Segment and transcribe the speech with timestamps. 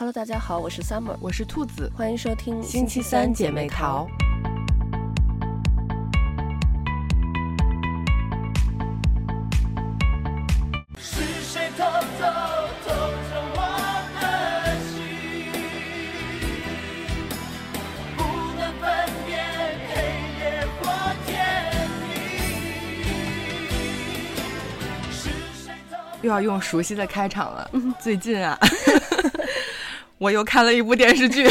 [0.00, 4.06] Hello，大家好，我是 Summer，我是兔子，欢迎收听星期三姐妹淘。
[10.96, 12.26] 是谁偷偷
[12.86, 13.58] 偷着我
[14.14, 14.22] 的
[14.86, 15.02] 心，
[18.16, 18.22] 不
[18.54, 18.86] 能分
[19.26, 19.34] 辨
[19.88, 19.92] 黑
[20.38, 20.86] 夜或
[21.26, 21.28] 天
[22.06, 22.08] 明。
[25.10, 27.68] 是谁偷又要用熟悉的开场了。
[27.98, 28.56] 最近啊。
[30.18, 31.46] 我又看了一部电视剧，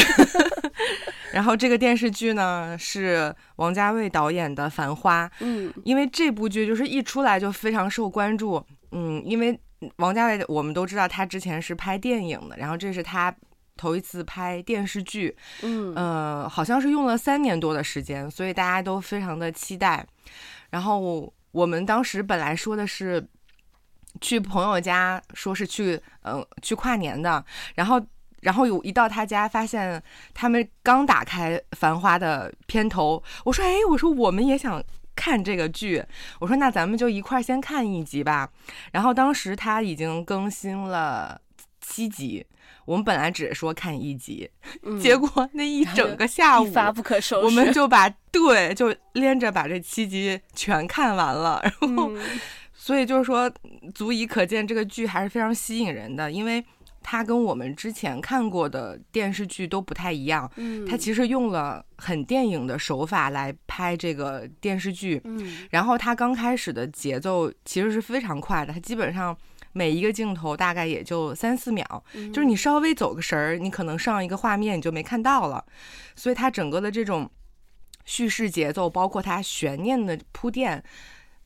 [1.32, 5.26] 然后这个电视剧呢是王家卫导演的《繁花》。
[5.40, 8.62] 嗯，因为这部剧就是一出来就非常受关注。
[8.92, 9.58] 嗯，因为
[9.96, 13.34] 王家卫我们都知道他之前是拍电影的，然后这是他
[13.76, 15.34] 头一次拍电视剧。
[15.62, 20.06] 嗯，呃，好像是用了三年多的时间，所以大家都非常的期待。
[20.70, 23.26] 然后我们当时本来说的是
[24.20, 27.42] 去朋友家，说是去嗯、呃、去跨年的，
[27.74, 27.98] 然后。
[28.40, 30.02] 然后有一到他家，发现
[30.32, 33.22] 他们刚打开《繁花》的片头。
[33.44, 34.82] 我说：“哎，我说我们也想
[35.16, 36.02] 看这个剧。
[36.38, 38.50] 我说那咱们就一块儿先看一集吧。”
[38.92, 41.40] 然后当时他已经更新了
[41.80, 42.46] 七集，
[42.84, 44.48] 我们本来只是说看一集，
[44.82, 51.60] 嗯、结果那一整个下午一发不可收拾，我们就把对就连着把这七集全看完了。
[51.64, 52.20] 然后，嗯、
[52.72, 53.50] 所以就是说，
[53.94, 56.64] 足以可见这个剧还是非常吸引人的，因为。
[57.02, 69.34] 它跟我们之前看过的电视剧都不太一样，嗯，它其实用了很电影的手法来拍这个电视剧，嗯，然后它刚开始的节奏其实是非常快的，它基本上
[69.72, 75.64] 每一个镜头大概也就三四秒，嗯，就是你稍微走个神儿，你可能上一个画面你就没看到了，
[76.14, 77.30] 所以它整个的这种
[78.04, 80.82] 叙事节奏，包括它悬念的铺垫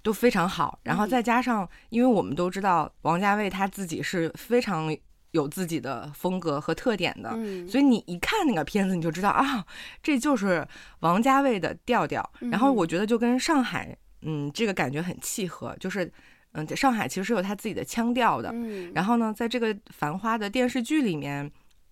[0.02, 4.96] 都非常好，然后再加上，因为我们都知道王家卫他自己是非常。
[5.32, 9.64] 有自己的风格和特点的，嗯，所以你一看那个片子，你就知道啊，
[10.02, 10.66] 这就是
[11.00, 12.32] 王家卫的调调。
[12.38, 16.10] 然后我觉得就跟上海，嗯，这个感觉很契合，就是，
[16.52, 18.54] 嗯，上海其实是有他自己的腔调的。
[18.94, 21.50] 然后呢，在这个《繁花》的电视剧里面，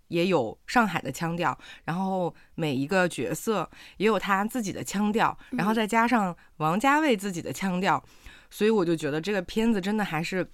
[0.09, 8.05] 也有上海的腔调，然后每一个角色也有他自己的腔调，然后再加上王家卫自己的腔调，
[8.50, 10.47] 所以我就觉得这个片子真的还是。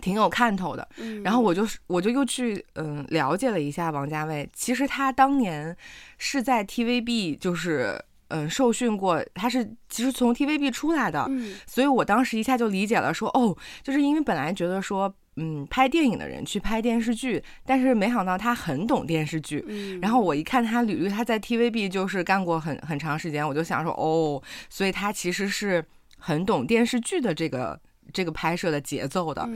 [0.00, 0.86] 挺有看头的，
[1.22, 4.48] 然后我就我就又去嗯了解了一下王家卫。
[4.52, 5.74] 其实他当年
[6.18, 11.30] 是在 TVB 就是嗯受训过，他是其实从 TVB 出来的，
[11.66, 19.64] 所以我当时一下就理解了说，说哦，就是因为本来觉得说嗯拍电影的人去拍电视剧，但是没想到他很懂电视剧。
[20.02, 25.84] 然后我一看他履历，他在 TVB 就是干过很很长时间，我就想说哦，所以他其实是
[26.18, 27.80] 很懂电视剧的这个。
[28.12, 29.48] 这个拍摄的节奏的，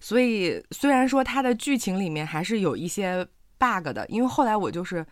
[0.00, 3.26] 所以虽然说它的剧情里面还是有一些
[3.58, 5.04] bug 的，因为后来我就是，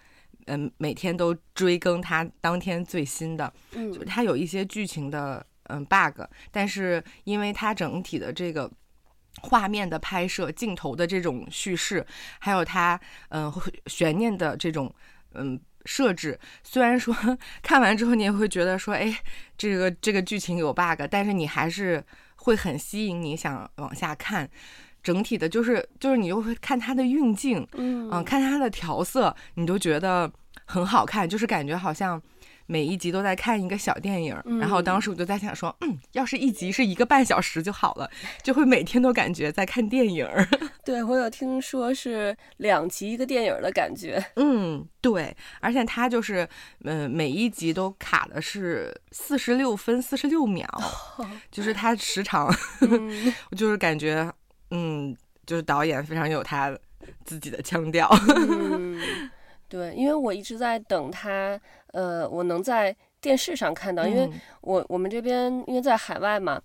[0.46, 8.70] 嗯，每天都追更它当天最新的，就它有一些剧情的嗯 bug，但是因为它整体的这个
[9.42, 12.06] 画面的拍摄、镜头的这种叙事，
[12.38, 12.98] 还有它
[13.30, 13.52] 嗯
[13.86, 14.94] 悬念的这种
[15.32, 17.14] 嗯设置，虽然说
[17.62, 19.14] 看完之后你也会觉得说，哎，
[19.58, 22.02] 这个这个剧情有 bug，但是你还是。
[22.44, 24.46] 会很吸引你想往下看，
[25.02, 30.30] 整体的就是就是你就会看它的运镜，嗯、呃，看它的调色，你都觉得
[30.66, 32.20] 很好看，就是感觉好像
[32.66, 34.36] 每一集都在看一个小电影。
[34.44, 38.10] 嗯、然后当时我就在想说，嗯，要是一集是一个半小时就好了，
[38.42, 40.28] 就会每天都感觉在看电影。
[40.84, 44.22] 对，我有听说是两集一个电影的感觉。
[44.36, 46.48] 嗯，对，而且它就是，
[46.84, 50.68] 嗯、呃，每一集都卡的是四十六分四十六秒，
[51.18, 54.30] 哦、就是它时长， 嗯、我就是感觉，
[54.70, 55.16] 嗯，
[55.46, 56.76] 就是导演非常有他
[57.24, 58.08] 自己的腔调。
[58.36, 59.00] 嗯，
[59.74, 64.30] 对，因为我一直在等他，呃，我能在电视上看到，嗯、因为
[64.60, 66.62] 我我们这边因为在海外嘛。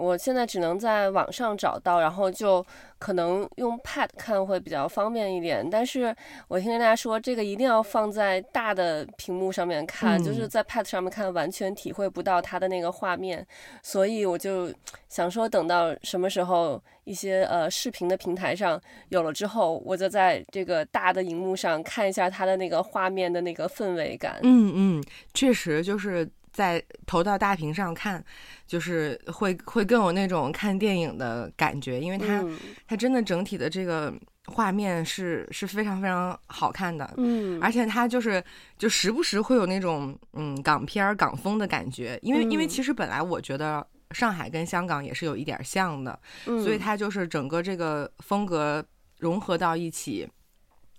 [0.00, 2.64] 我现在只能在网上找到，然后就
[2.98, 5.68] 可能用 Pad 看会比较方便一点。
[5.68, 6.14] 但是
[6.48, 13.46] 我听大家说，这个一定要放在大的屏幕上面看，嗯、就是在 Pad 上面看完全体会不到它的那个画面。
[13.82, 14.72] 所以我就
[15.08, 18.80] 想说，等到什么时候一些呃视频的平台上
[19.10, 24.38] 有了之后，我就在这个大的荧幕上看一下它的那个画面的那个氛围感。
[24.42, 25.04] 嗯嗯，
[25.34, 26.26] 确实就是。
[26.52, 28.24] 在投到大屏上看，
[28.66, 34.12] 就是会会更有那种看电影的感觉，因为它、嗯、它真的整体的这个
[34.46, 38.42] 画面是是非常非常好看的，嗯，而且它就是
[38.78, 48.84] 就时不时会有那种嗯港片港风的感觉，因为、嗯、因为其实本来我觉得上海跟香港也是有一点像的，嗯、所以它就是整个这个风格
[49.18, 50.28] 融合到一起。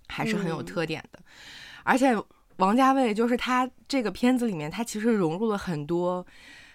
[0.08, 1.18] 还是很有特点的。
[1.84, 2.14] 而且
[2.62, 6.24] 王家卫就是他这个片子里面，他其实融入了很多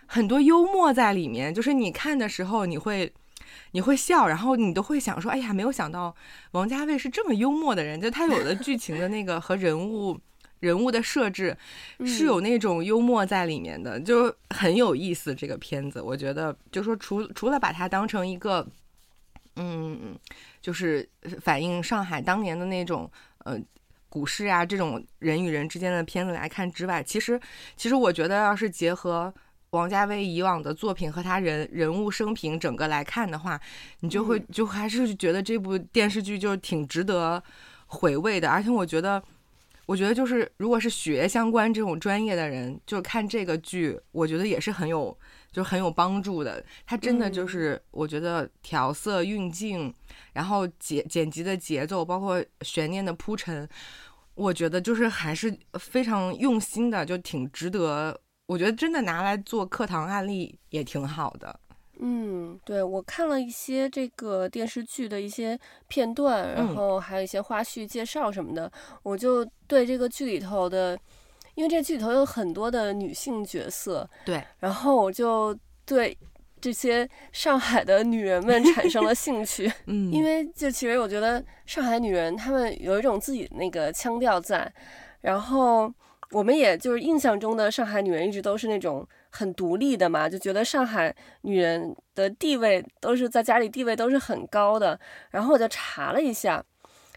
[0.05, 3.11] 很多幽默在里面，就是你看的时候你会。
[3.71, 6.13] 你会笑，然后你都会想说：“哎呀，没有想到
[6.51, 10.19] 王家卫是这么幽默的人。”就他有的剧情的那个和人物
[10.59, 11.55] 人物的设置
[12.05, 15.33] 是有那种幽默在里面的，就很有意思。
[15.33, 18.67] 这个片子，我觉得，就说除除了把它当成一个，
[19.55, 20.17] 嗯，
[20.61, 21.07] 就是
[21.41, 23.09] 反映上海当年的那种
[23.45, 23.57] 呃
[24.09, 27.39] 股市啊这种人与人之间的片子来看之外，其实
[27.75, 29.33] 其实我觉得要是结合。
[29.71, 33.59] 王家卫以往的作品和他人人物生平整个来看的话，
[33.99, 37.43] 你就会就还是觉得这部电视剧就是挺值得
[37.85, 38.49] 回味的。
[38.49, 39.21] 而且我觉得，
[39.85, 45.15] 我觉得就是如果是学相关这种专业的人，就看这个剧，我觉得也是很有
[45.51, 46.63] 就很有帮助的。
[46.85, 49.93] 它真的就是我觉得调色、运镜，
[50.33, 53.67] 然后剪剪辑的节奏，包括悬念的铺陈，
[54.35, 58.19] 我觉得就是还是非常用心的，就挺值得。
[58.47, 61.59] 我觉得真的拿来做课堂案例也挺好的。
[61.99, 68.71] 嗯，对，我看了一些这个电视剧的一些片段，然后还有一些花絮介绍什么的，嗯、
[69.01, 70.97] 我就对这个剧里头的，
[71.57, 75.53] 因为这剧里头有很多的女性角色，对，然后我就
[75.85, 76.17] 对
[76.61, 79.69] 这些上海的女人们产生了兴趣。
[79.87, 84.71] 嗯，因为就其实我觉得上海女人她们有一种自己的那个腔调在，
[85.21, 85.93] 然后。
[86.31, 94.99] 我们也就是印象中的上海女人一直都是那种很独立的嘛，就觉得上海女人的地位都是在家里地位都是很高的。
[95.31, 96.61] 然后我就查了一下。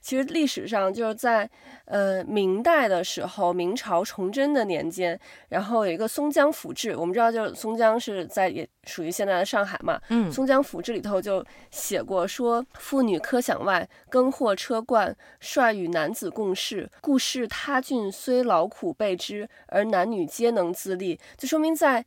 [0.01, 1.49] 其实历史上就是在
[1.85, 5.19] 呃明代的时候，明朝崇祯的年间，
[5.49, 22.05] 然后有一个松江府志，我们知道就是松江是在也属于现在的上海嘛，嗯，松江府志里头就写过说，妇女科饷外，耕获车贯，率与男子共事，故事他郡虽劳苦备之，而男女皆能自立，就说明在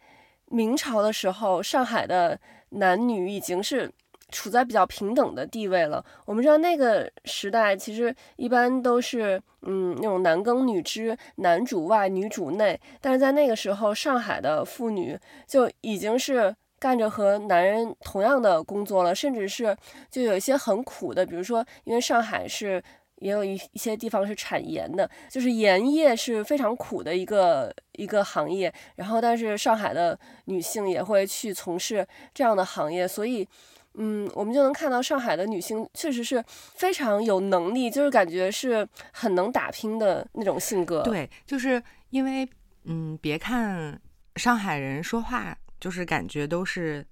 [0.47, 2.39] 明朝的时候，上海的
[2.69, 3.91] 男女已经是。
[4.33, 6.03] 处在比较平等的地位了。
[6.25, 12.77] 我们知道那个时代其实一般都是，嗯，那种男耕女织，男主外女主内。
[12.99, 19.77] 但是在那个时候，上海的妇女就已经是干着和男人同样的工作了，甚至是
[20.09, 22.83] 就有一些很苦的，比如说，因为上海是
[23.19, 28.73] 也有一一些地方是产盐的，就是盐业是非常苦的一个一个行业。
[28.95, 33.47] 然后，但是上海的女性也会去从事这样的行业，所以。
[33.95, 41.03] 嗯，我们就能看到上海的女性确实是非常有能力，就是感觉是很能打拼的那种性格。
[41.03, 42.47] 对，就是因为，
[42.85, 43.99] 嗯，别看
[44.35, 47.05] 上海人说话，就是感觉都是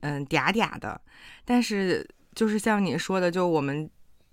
[0.00, 0.98] 嗯嗲嗲的，
[1.44, 3.88] 但是就是像你说的，就我们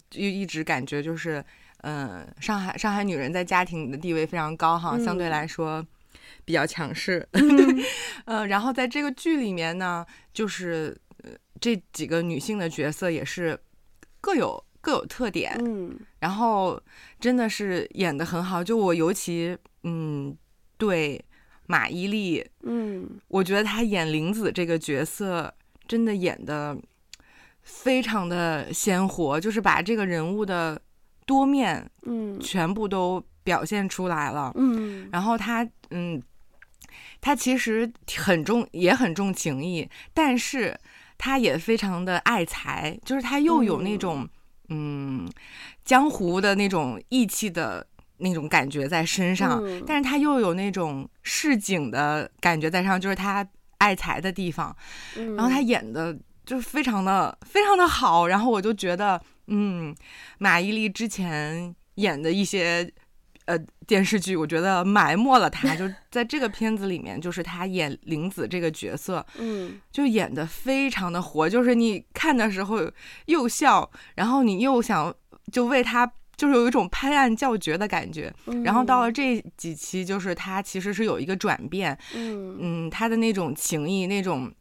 [0.10, 1.44] 就一直感觉就是，
[1.82, 5.86] 嗯，上海上海女人在家庭的地位非常高哈，相对来说
[6.46, 7.28] 比较强势。
[7.34, 7.84] 嗯，
[8.24, 10.98] 呃，然后在这个剧里面呢，就是。
[11.60, 13.60] 这几个女性的角色也是
[14.22, 16.82] 各有各有特点，嗯，然后
[17.20, 18.64] 真的是演的很好。
[18.64, 20.36] 就我尤其嗯
[20.78, 21.22] 对
[21.68, 25.54] 马伊琍，嗯，我觉得她演玲子这个角色
[25.88, 26.78] 真的演的
[27.62, 30.82] 非常的鲜活，就是把这个人物的
[31.26, 36.22] 多面，嗯，全部都表现出来了，嗯，然后她嗯，
[37.20, 40.80] 她其实很重，也很重情义，但是。
[41.20, 44.28] 他也非常的爱财，就是他又有那种
[44.70, 45.32] 嗯，嗯
[45.86, 47.86] 江湖的那种义气的
[48.18, 53.48] 那种感觉在身上，嗯，但是他又有那种市井的感觉在上，就是他
[53.78, 54.76] 爱财的地方。
[55.18, 59.94] 嗯，然后他演的就非常的非常的好，然后我就觉得，嗯，
[60.38, 62.92] 马伊琍之前演的一些。
[63.50, 72.80] 呃，电视剧我觉得埋没了他，就在这个片子里面，就是他演玲子这个角色，嗯，就演得非常的活，就是你看的时候
[73.26, 75.12] 又笑，然后你又想
[75.52, 76.06] 就为他，
[76.38, 78.32] 就是有一种拍案叫绝的感觉。
[78.64, 84.54] 然后到了这几期，就是他其实是有一个转变，嗯嗯，他的那种情谊，那种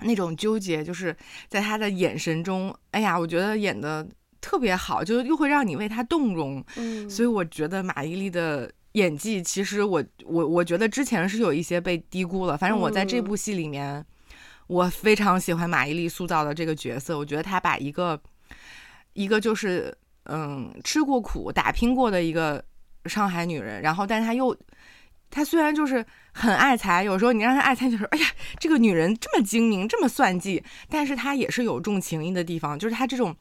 [0.00, 1.14] 那种纠结，就是
[1.46, 4.08] 在他的眼神中，哎呀，我觉得演的。
[4.44, 12.54] 特别好，就又会让你为他动容，嗯，所以我觉得马伊琍的演技，其实我我我觉得之前是有一些被低估了。
[12.54, 14.06] 反正我在这部戏里面，嗯，
[14.66, 17.16] 我非常喜欢马伊琍塑造的这个角色。
[17.16, 18.20] 我觉得她把一个
[19.14, 22.62] 一个就是嗯吃过苦、打拼过的一个
[23.06, 24.54] 上海女人，然后但她又
[25.30, 28.26] 她虽然就是很爱财，有时候你让她爱财就是哎呀，
[28.60, 33.34] 这个女人这么精明、这么算计，但是她也是有重情义的地方，就是她这种。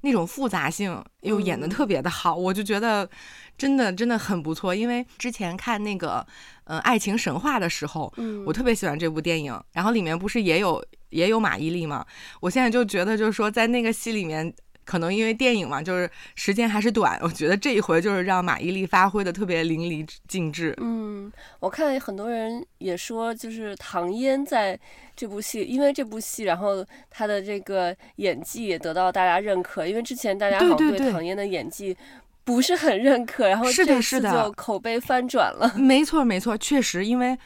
[0.00, 3.08] 那种复杂性又演得特别的好，我就觉得
[3.56, 4.74] 真的真的很不错。
[4.74, 6.26] 因为之前看那个
[6.64, 8.12] 嗯《爱情神话》的时候，
[8.46, 12.04] 我特别喜欢这部电影，然后里面不是也有也有马伊琍吗？
[12.40, 14.54] 我现在就觉得就是说在那个戏里面。
[14.88, 20.74] 可能因为电影嘛，就是时间还是短，我觉得这一回就是让马伊琍发挥的特别淋漓尽致。
[20.80, 21.30] 嗯，
[21.60, 24.80] 我看很多人也说，就是唐嫣在
[25.14, 29.86] 这部戏，因为这部戏，然后她的这个演技也得到大家认可。
[29.86, 31.94] 因为之前大家好像对唐嫣的演技
[32.42, 35.70] 不是很认可，然后这次就口碑翻转了。
[35.76, 37.36] 没错没错，确实，因为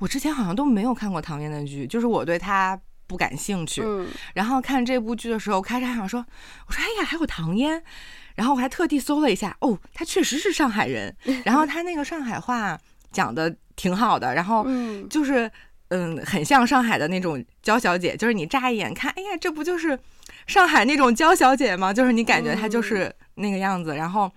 [0.00, 2.78] 我之前好像都没有看过唐嫣的剧，就是我对她。
[3.10, 6.24] 不感兴趣，嗯，然后看这部剧的时候，开始还想说，
[6.68, 7.82] 我说哎呀，还有唐嫣，
[8.36, 11.12] 然后我还特地搜了一下，哦，她确实是上海人，
[11.44, 12.78] 然后她那个上海话
[13.10, 14.64] 讲的挺好的，然后
[15.10, 15.50] 就是
[15.88, 19.98] 嗯，很像上海的那种娇小姐，就是你乍一眼看，哎呀，这不就是
[20.46, 21.92] 上海那种娇小姐吗？
[21.92, 24.30] 就是你感觉她就是那个样子，然后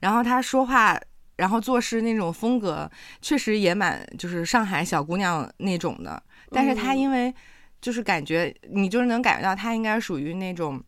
[0.00, 1.00] 然后她说话，
[1.36, 2.90] 然后做事那种风格，
[3.22, 7.32] 确实也蛮就是上海小姑娘那种的，但是她因为。
[7.80, 10.82] 就是感觉你就是能感觉到他应该属于那种，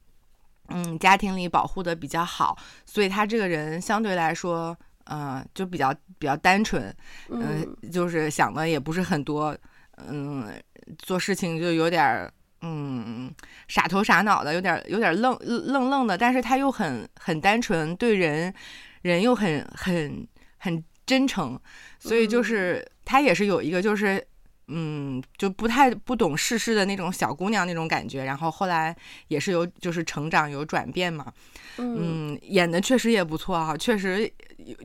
[0.69, 6.95] 嗯，家庭里保护的比较好，所以他这个人相对来说，嗯、呃，就比较比较单纯，
[7.29, 9.57] 嗯、呃，就是想的也不是很多，
[10.09, 10.51] 嗯，
[10.99, 12.29] 做事情就有点，
[12.63, 13.33] 嗯，
[13.69, 18.53] 傻头傻脑的，有点有点愣愣愣的，但是他又很很单纯，对人
[19.03, 20.27] 人又很很
[20.57, 21.61] 很真诚，
[21.99, 24.27] 所以就是他也是有一个就是。
[24.69, 28.95] 嗯，就不太不懂世事的那种小姑娘那种感觉，然后后来
[29.29, 31.33] 也是有就是成长有转变嘛，
[31.79, 34.31] 嗯，嗯，演的确实也不错哈，确实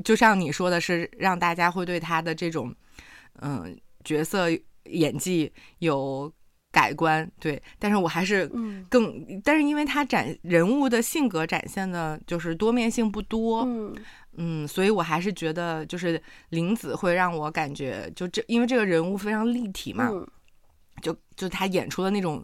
[0.04, 2.74] 就像你说的是让大家会对她的这种
[3.42, 4.48] 嗯角色
[4.86, 6.32] 演技有
[6.74, 8.46] 改观，对，但是我还是
[8.90, 13.96] 更，嗯、但是因为他展人物的性格展现的就是多面性不多，嗯。
[14.36, 20.28] 嗯，所以我还是觉得，就是林子会让我感觉，就这，因为这个人物非常立体嘛，嗯、
[21.04, 22.44] 就就他演出的那种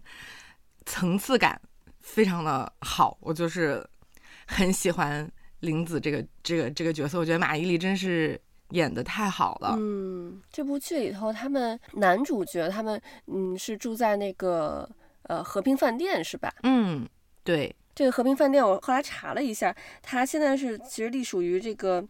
[0.86, 1.60] 层次感
[2.02, 3.84] 非常的好，我就是
[4.46, 5.28] 很喜欢
[5.62, 9.76] 林子这个这个这个角色，我觉得马伊琍真是演的太好了。
[9.78, 14.90] 嗯，这部剧里头，他们男主角他们嗯是住在那个
[15.24, 16.54] 呃和平饭店是吧？
[16.64, 17.08] 嗯，
[17.44, 17.76] 对。
[17.96, 22.02] 这个和平饭店，我后来查了一下，它现在是其实隶属于这个，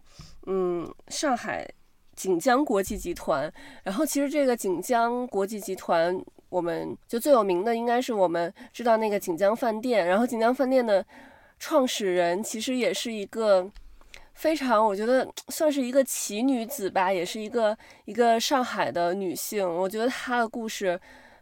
[0.46, 1.68] 嗯，上海
[2.14, 3.52] 锦江国际集团。
[3.82, 6.16] 然后其实这个锦江国际集团，
[6.48, 10.06] 我们就最有名的应该是我们知道那个锦江饭店。
[10.06, 11.04] 然后锦江饭店的
[11.58, 13.68] 创始人其实也是一个
[14.40, 19.68] 非常，我觉得算是一个奇女子吧，也是一个一个上海的女性。
[19.68, 20.98] 我觉得她的故事。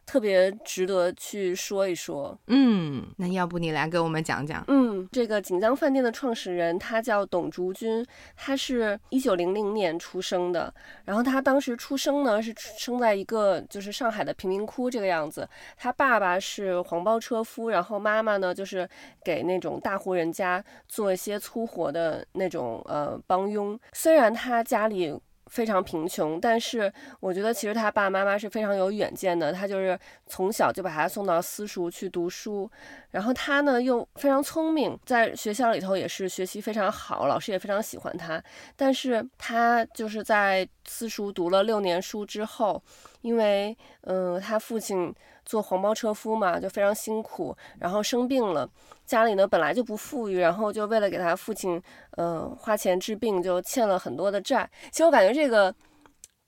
[0.09, 4.65] 特别值得去说一说，嗯，那要不你来给我们讲讲？
[4.69, 8.03] 嗯，这个锦江饭店的创始人他叫董竹君，
[8.35, 10.73] 他是一九零零年出生的，
[11.05, 15.47] 然后他当时出生呢是生在一个就是上海的贫民窟这个样子，
[15.77, 18.89] 他爸爸是黄包车夫，然后妈妈呢就是
[19.23, 25.15] 给那种大户人家做一些粗活的那种呃帮佣，虽然他家里。
[25.49, 29.53] 非常贫穷，但是我觉得其实他爸爸妈妈是非常有远见的。
[29.53, 32.71] 他就是从小就把他送到私塾去读书，
[33.11, 38.43] 然后他呢又非常聪明，在学校里头也是学习非常好，老师也非常喜欢他。
[38.77, 42.83] 但是他就是在私塾读了六年书之后，
[43.23, 45.15] 因为嗯、呃，他父亲
[45.49, 48.69] 做黄包车夫嘛，就非常辛苦，然后生病了。
[49.07, 51.83] 家里呢本来就不富裕，然后就为了给他父亲，
[52.19, 54.69] 嗯、呃，花钱治病，就欠了很多的债。
[54.91, 55.75] 其实我感觉这个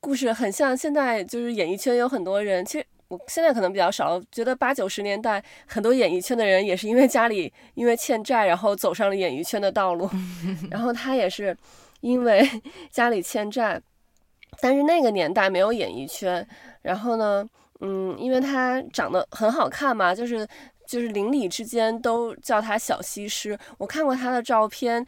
[0.01, 10.11] 故事很像现在，就是演艺圈有很多人，其实我现在可能比较少，觉得八九十年代很多演艺圈的人也是因为家里因为欠债，然后走上了演艺圈的道路。
[10.71, 11.57] 然后他也是
[12.03, 12.47] 因为
[12.91, 13.81] 家里欠债，
[14.61, 16.47] 但是那个年代没有演艺圈。
[16.83, 17.49] 然后呢，
[17.81, 20.47] 嗯，因为他长得很好看嘛，就是。
[20.87, 23.57] 就是邻里之间都叫他小西施。
[23.79, 25.07] 我看过他的照片，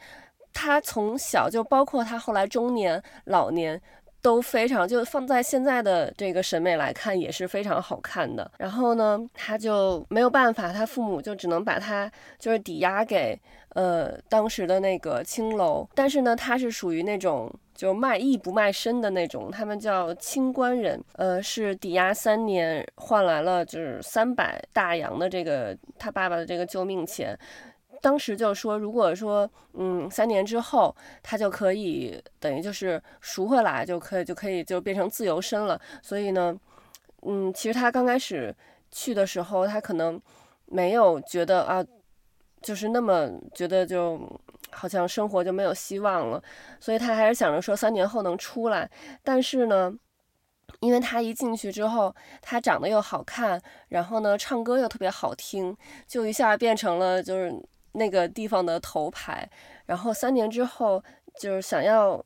[0.53, 3.81] 他从小就包括他后来中年、老年
[4.21, 8.49] 都非常，就放在现在的这个审美来看也是非常好看的。
[8.57, 13.37] 然后呢，他就没有办法，他父母就只能把他就是抵押给
[13.71, 15.85] 呃当时的那个青楼。
[15.93, 17.53] 但是呢，他是属于那种。
[17.73, 27.37] 就卖艺不卖身的那种，他们叫清官人，呃，是抵押三年换来了就是三百大洋的这个他爸爸的这个救命钱。
[28.01, 35.79] 当时就说，如果说嗯三年之后他就可以等于就是赎回来，就可以就可以就变成自由身了。
[36.01, 36.55] 所以呢，
[37.23, 38.55] 嗯，其实他刚开始
[38.91, 40.21] 去的时候，他可能
[40.65, 41.85] 没有觉得啊。
[42.63, 44.17] 就是那么觉得就
[44.73, 46.41] 好像生活就没有希望了，
[46.79, 48.89] 所以他还是想着说三年后能出来。
[49.23, 49.93] 但是呢，
[50.79, 55.75] 因为他一进去之后，他长得又好看，然后呢，唱歌又特别好听，
[56.07, 57.53] 就一下变成了就是
[57.93, 59.49] 那个地方的头牌。
[59.85, 61.03] 然后三年之后，
[61.39, 62.23] 就是想要。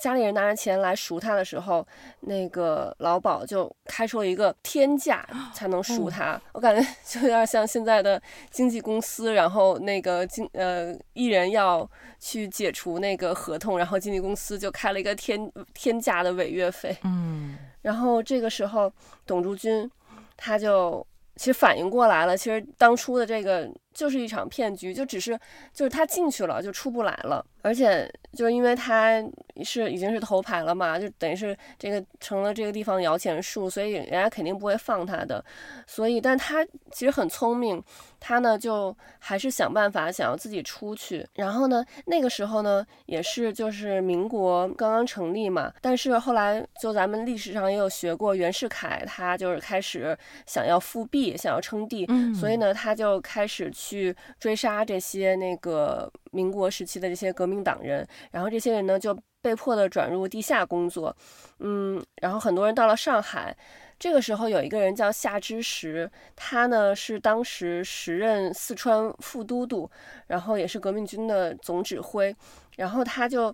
[0.00, 1.86] 家里人拿着钱来赎他的时候，
[2.20, 6.32] 那个老鸨就开出了一个天价才能赎他。
[6.32, 11.88] 哦、我感觉 就有点像现在的经纪公司，然后那个经呃艺人要
[12.18, 16.96] 去解除那个合同，然后经纪公司就开了一个天天价的违约费。
[17.04, 18.90] 嗯，然后这个时候
[19.26, 19.90] 董竹君
[20.36, 25.38] 他就其实反应过来了，其实当初的这个就是一场骗局，就只是
[25.72, 27.44] 就是他进去了就出不来了。
[27.62, 29.22] 而且就是因为他
[29.62, 35.44] 是已经是头牌了嘛，就等于是这个成了这个地方摇钱树，所以人家肯定不会放他的。
[35.86, 37.82] 所以，但他其实很聪明，
[38.18, 41.26] 他呢就还是想办法想要自己出去。
[41.34, 50.16] 然后呢，那个时候呢也是就是民国刚刚成立嘛，但是后来就咱们历史上也有学过，袁世凯他就是开始
[50.46, 56.10] 想要复辟，想要称帝，嗯，所以呢他就开始去追杀这些那个。
[56.32, 61.16] 民国时期的这些革命党人，然后这些人呢就被迫的转入地下工作，
[61.58, 63.56] 嗯，然后很多人到了上海，
[63.98, 69.90] 这个时候有一个人叫夏之时，他呢是当时时任四川副都督，
[70.28, 72.32] 然后也是革命军的总指挥，
[72.76, 73.52] 然后他就。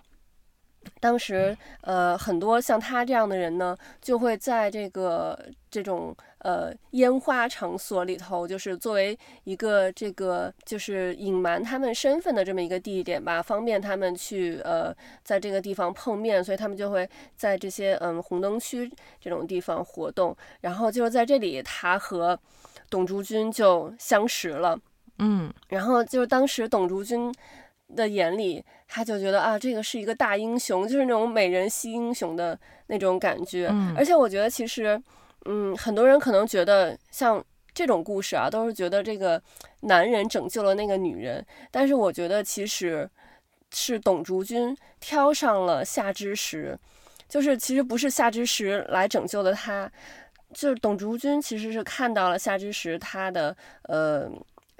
[1.00, 5.38] 当时，呃，很多像他这样的人呢，就会在这个
[5.70, 18.90] 这种呃烟花场所里头，就是作为一个这个就是隐瞒他们身份的这么一个地点吧，方便他们去呃在这个地方碰面，所以他们就会在这些嗯红灯区
[19.20, 20.36] 这种地方活动。
[20.60, 22.38] 然后就是在这里，他和
[22.88, 24.78] 董竹君就相识了，
[25.18, 27.32] 嗯，然后就是当时董竹君。
[27.94, 33.68] 的眼里，他就觉得啊，这个是一个大英雄，就是那种美人惜英雄的那种感觉。
[33.70, 35.00] 嗯，而且我觉得其实，
[35.44, 39.40] 嗯，很多人可能觉得像这种故事啊，都是觉得这个
[39.80, 41.44] 男人拯救了那个女人。
[41.70, 43.08] 但是我觉得其实
[43.72, 46.78] 是董竹君挑上了夏之时，
[47.28, 49.90] 就是其实不是夏之时来拯救的他，
[50.52, 54.30] 就是董竹君其实是看到了夏之时他的呃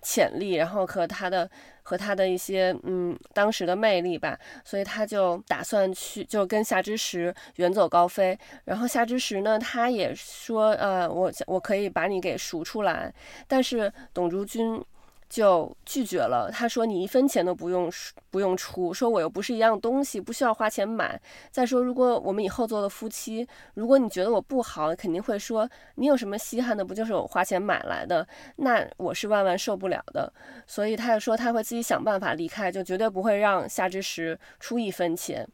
[0.09, 1.51] 潜力，然后和他的。
[1.89, 8.37] 和他的一些嗯当时的魅力吧，所以他就打算去就跟夏之时远走高飞。
[8.65, 13.15] 然后夏之时呢，他也说呃，我我可以把你给赎出来，
[13.47, 14.85] 但是董竹君。
[15.29, 16.51] 就拒绝了。
[16.51, 17.91] 他说：“你一分钱都不用
[18.31, 21.21] 不用出，说我又不是一样东西，不需要花钱买。
[21.51, 26.85] 再说，如果我们以后做了夫妻，如果你觉得我不好，肯定会说你有什么稀罕的？
[26.85, 28.27] 不就是我花钱买来的？
[28.57, 30.33] 那我是万万受不了的。
[30.67, 35.47] 所以他就说他会自己想办法离开，就绝对不会让夏之时出一分钱。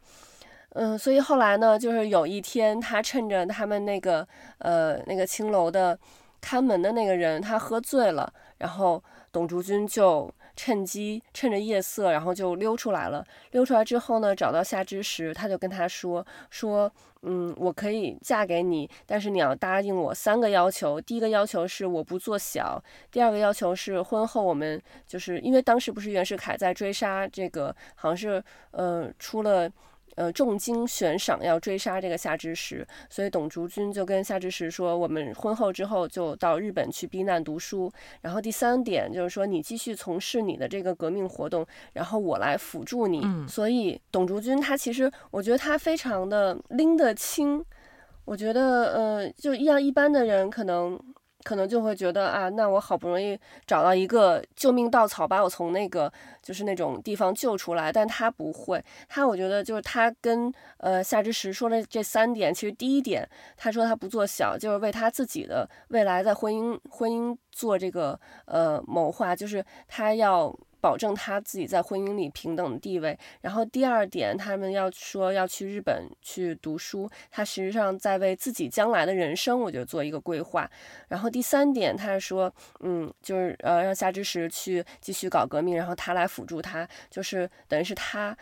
[0.74, 4.26] 嗯，所以后来呢，就是有一天，他趁着他们那个
[4.58, 5.98] 呃那个青楼的
[6.42, 9.02] 看门的那个人他喝醉了，然后。”
[9.32, 13.26] 董竹君就趁机趁着夜色，然后就溜出来了。
[13.52, 16.92] 溜出来之后呢，找到夏之时，他就跟他说：“说，
[17.22, 21.00] 嗯，我可以嫁给你，但是你要答应我三个要求。
[21.00, 29.70] 第一个要求是我不做小，第二个要求是婚后我们就是因为当时不是袁世凯在追杀这个，好像是呃出了。”
[30.16, 37.90] 呃，重金悬赏要追杀这个夏之时，所以董竹君就跟夏之时说：“我们婚后之后就到日本去避难读书。
[38.20, 43.22] 然后第三点就是说，你继续从事你的这个革命活动，然后我来辅助你。
[43.24, 47.64] 嗯”所以董竹君他其实，我觉得他非常的拎得清。
[48.24, 50.98] 我觉得，呃，就一样一般的人可能。
[51.42, 57.92] 可能就会觉得啊，那我好不容易找到一个救命稻草，把我从那个就是那种地方救出来。
[57.92, 70.56] 但他不会，他我觉得就是他跟呃夏之时说的这三点，其实第一点他说他不做小，就是为他自己的未来在婚姻婚姻做这个呃谋划，就是他要。
[70.82, 73.16] 保证他自己在婚姻里平等的地位。
[73.40, 80.68] 然后第二点，他们要说要去日本去读书，他实际上在为自己将来的人生，我觉得做一个规划。
[81.08, 88.36] 然后第三点，他是说，嗯，就是呃让夏之时去继续搞革命，然后他来辅助他，就是等于是他，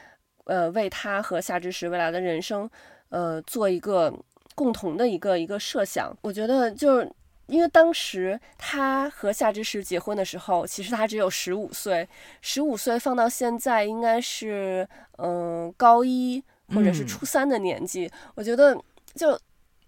[0.45, 2.69] 呃为他和夏之时未来的人生，
[3.11, 4.13] 呃做一个
[4.55, 6.11] 共同的一个一个设想。
[6.23, 7.13] 我觉得就是。
[7.51, 12.09] 因为当时他和夏之时结婚的时候，其实他只有十五岁，
[12.41, 18.07] 十五岁放到现在应该是嗯、呃、高一或者是初三的年纪。
[18.07, 18.81] 嗯、我觉得
[19.15, 19.39] 就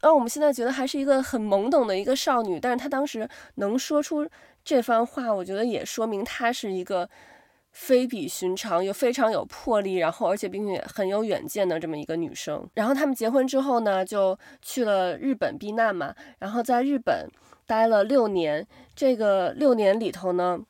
[0.01, 4.29] 让我们现在觉得还是一个很懵懂的一个少女，但是她当时能说出
[4.65, 7.09] 这番话，我觉得也说明她是一个
[7.71, 12.69] 非比寻常又非常有魄力，然后而且并且很有远见的这么一个女生。
[12.75, 17.31] 然后他们结婚之后呢，就去了日本避难嘛，然后在日本
[17.73, 18.67] 待了六年。
[18.95, 20.61] 这个六年里头呢，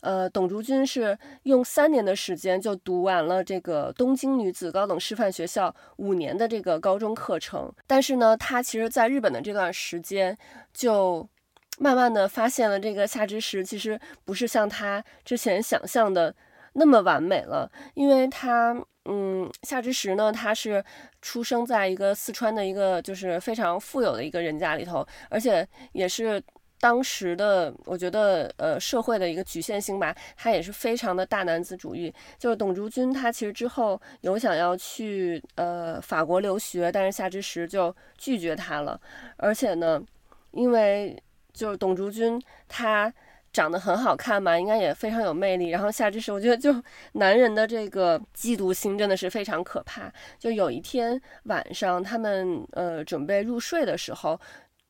[0.00, 7.72] 呃，董竹君是用三年的时间就读完了这个东京女子高等师范学校五年的这个高中课程。
[7.86, 10.36] 但是呢，她其实在日本的这段时间
[10.72, 11.28] 就。
[11.76, 16.32] 慢慢的发现了这个夏之时其实不是像他之前想象的
[16.74, 18.72] 那么完美了，因为他，
[19.06, 20.82] 嗯，夏之时呢，他是
[21.20, 26.42] 出生在一个四川的一个就是非常富有的一个人家里头，而且也是
[26.80, 32.12] 当时的我觉得呃社会的一个局限性吧，他也是非常的大男子主义。
[32.38, 39.00] 就是董竹君他其实之后有想要去呃法国留学，但是夏之时就拒绝他了，
[39.36, 40.02] 而且呢，
[40.50, 41.16] 因为。
[41.54, 43.14] 就是董竹君，他
[43.54, 45.68] 长得很好看嘛，应该也非常有魅力。
[45.70, 46.74] 然后夏之时，我觉得就
[47.14, 50.12] 男人的这个嫉妒心真的是非常可怕。
[50.38, 54.38] 就有一天晚上，他们呃准备入睡的时候。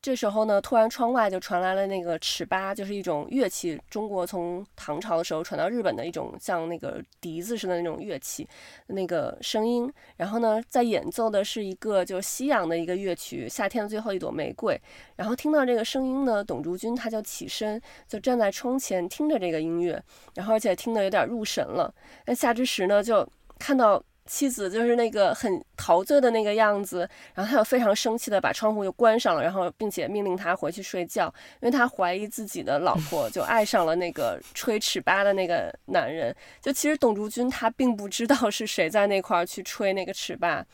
[0.05, 8.47] 这时候呢，突然窗外就传来了那个尺八，就是一种乐器，中国从唐朝的时候传到日本的一种像那个笛子似的那种乐器，
[8.85, 9.91] 那个声音。
[10.17, 14.75] 然后呢，在演奏的是一个就是西洋的一个乐曲《夏天的最后一朵玫瑰》。
[15.15, 19.99] 然后听到这个声音呢，董竹君他就起身，就站在窗前听着这个音乐，
[20.35, 21.91] 然后而且听得有点入神了。
[22.27, 24.03] 那夏之时呢，就看到。
[24.29, 36.35] 妻子就是那个很陶醉的那个样子，然后他又非常生气的把窗户又关上了，然后并且命令他回去睡觉，因为他怀疑自己的老婆就爱上了那个吹尺八的那个男人。
[36.61, 40.65] 就其实董竹君他并不知道是谁在那块儿去吹那个尺八，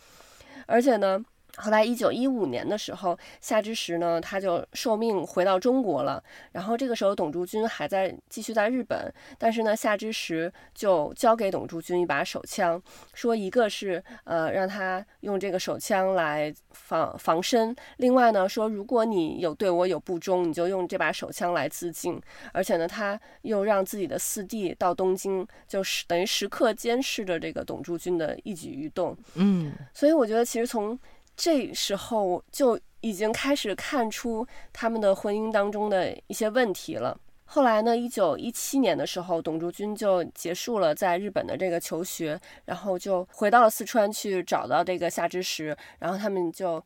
[0.66, 1.24] 而且呢。
[1.58, 6.24] 后来，一九一五年的时候，夏之时呢，他就受命回到中国了。
[6.54, 12.82] 然后这个时候，董竹君还在继续在日本，但是呢，夏之时就交给董竹君一把手枪，
[13.14, 22.20] 说一个是呃让他用这个手枪来防防身，另外呢说如果你有对我有不忠，你就用这把手枪来自尽。
[22.54, 29.16] 而且呢，他又让自己的四弟到东京，就是等于时刻监视着这个董竹君的一举一动。
[29.36, 30.98] 嗯，所以我觉得其实从
[31.36, 37.18] 这时候就已经开始看出他们的婚姻当中的一些问题了。
[37.46, 46.82] 后来呢，一九一七年的时候，董竹君就结束了在日本的这个求学，然后就回到了四川去找到这个夏之时，然后他们就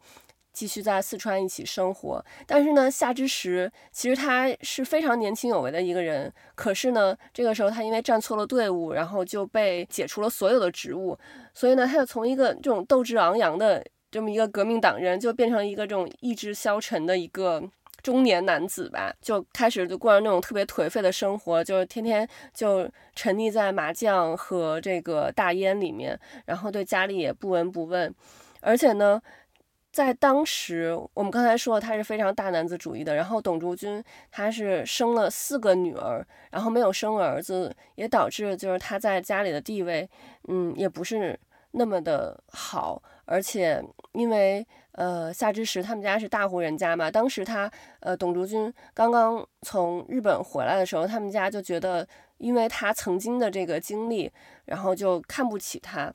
[0.54, 2.26] 继续在四川一起生活。
[2.48, 11.16] 但是呢，夏之时其实他是非常年轻有为的一个人，可是呢，这个时候他因为站错了队伍，然后就被解除了所有的职务，
[11.54, 13.86] 所以呢，他就从一个这种斗志昂扬的。
[14.16, 17.62] 这么一个革命党人，就变成一个这种意志消沉的一个
[18.02, 28.16] 中年男子吧，就开始就过着那种特别颓废的生活，就是天天就沉溺在麻将和这个大烟里面，然后对家里也不闻不问。
[28.62, 29.22] 而且呢，
[29.92, 34.02] 在当时我们刚才说他是非常大男子主义的，然后董竹君
[34.32, 40.10] 他是生了四个女儿，然后没有生儿子，也导致就是他在家里的地位，
[40.48, 41.38] 嗯，也不是
[41.72, 43.04] 那么的好。
[43.28, 43.84] 而且，
[44.16, 54.32] 因为呃夏之时他们家是大户人家嘛，当时他呃董竹君刚刚从日本回来的时候，他们家就觉得，因为他曾经的这个经历，
[54.66, 56.14] 然后就看不起他。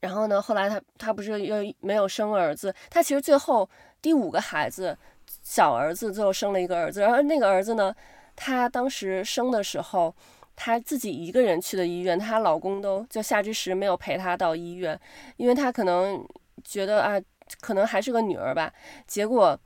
[0.00, 3.68] 然后呢，后来他他不是又没有生儿子，他其实最后
[4.00, 4.96] 第五个孩子
[5.42, 7.94] 小儿子最后生了一个儿子，然后那个儿子呢，
[8.34, 10.14] 他当时生的时候。
[10.56, 14.96] 她自己一个人去的医院，她老公都就夏之时没有陪她到医院，
[15.36, 16.24] 因为她可能
[16.64, 17.20] 觉得啊，
[17.60, 18.72] 可能还是个女儿吧。
[19.06, 19.58] 结果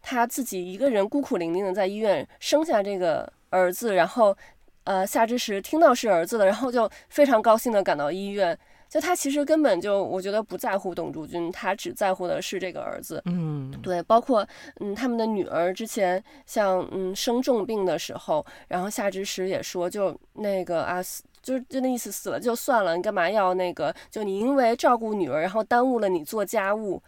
[0.00, 4.36] 她自己一个人孤苦伶仃的在医院生下这个儿子，然后
[4.84, 8.58] 呃夏之时听到是儿子的，然后就非常高兴的赶到医院。
[8.86, 13.20] 就他其实根本就，我觉得不在乎董竹君，他只在乎的是这个儿子。
[13.24, 14.46] 嗯，对，包括
[14.78, 21.02] 嗯他们的女儿之前像嗯生重病的时候，然后夏之时也说，就那个啊
[21.44, 23.94] 死，就就那意思死了就算了，你干嘛要那个？
[24.10, 27.02] 就你因为照顾女儿，然后耽误了你做家务，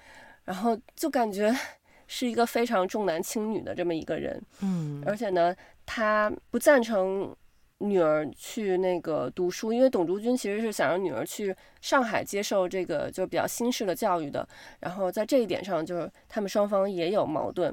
[0.44, 1.54] 然后就感觉
[2.06, 4.42] 是一个非常重男轻女的这么一个人。
[4.60, 5.54] 嗯，而且呢，
[5.86, 7.34] 他不赞成。
[7.80, 14.48] 女儿去那个读书，因为董竹君其实是想让女儿去上海接受这个就比较新式的教育的。
[14.80, 17.70] 然后在这一点上，就是他们双方也有矛盾。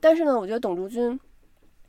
[0.00, 1.20] 但是呢，我觉得董竹君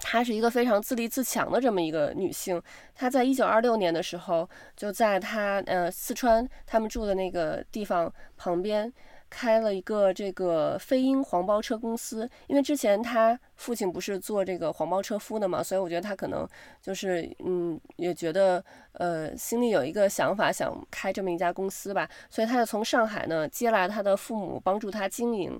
[0.05, 2.61] 她是一个非常自立自强的这么一个女性。
[2.93, 8.91] 她在一九二六年的时候，就在她呃四川他们住的那个地方旁边
[9.29, 16.47] 开了一个这个飞鹰黄包车公司，因为之前他父亲不是做这个黄包车夫的嘛，所以我觉得他可能
[16.81, 25.59] 就是嗯，也觉得呃心里有一个想法，想开这么一家公司吧，所以他就从上海呢接来他的父母帮助他经营，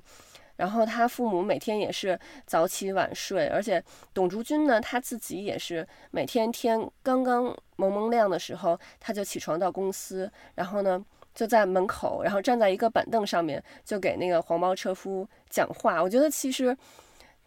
[0.63, 11.03] 然后他父母每天也是早起晚睡，而且董竹君呢他自己也是每天天刚刚蒙蒙亮的时候他就起床到公司，然后呢。
[11.35, 15.99] 就在门口，然后站在一个板凳上面，就给那个黄包车夫讲话。
[15.99, 16.77] 我觉得其实，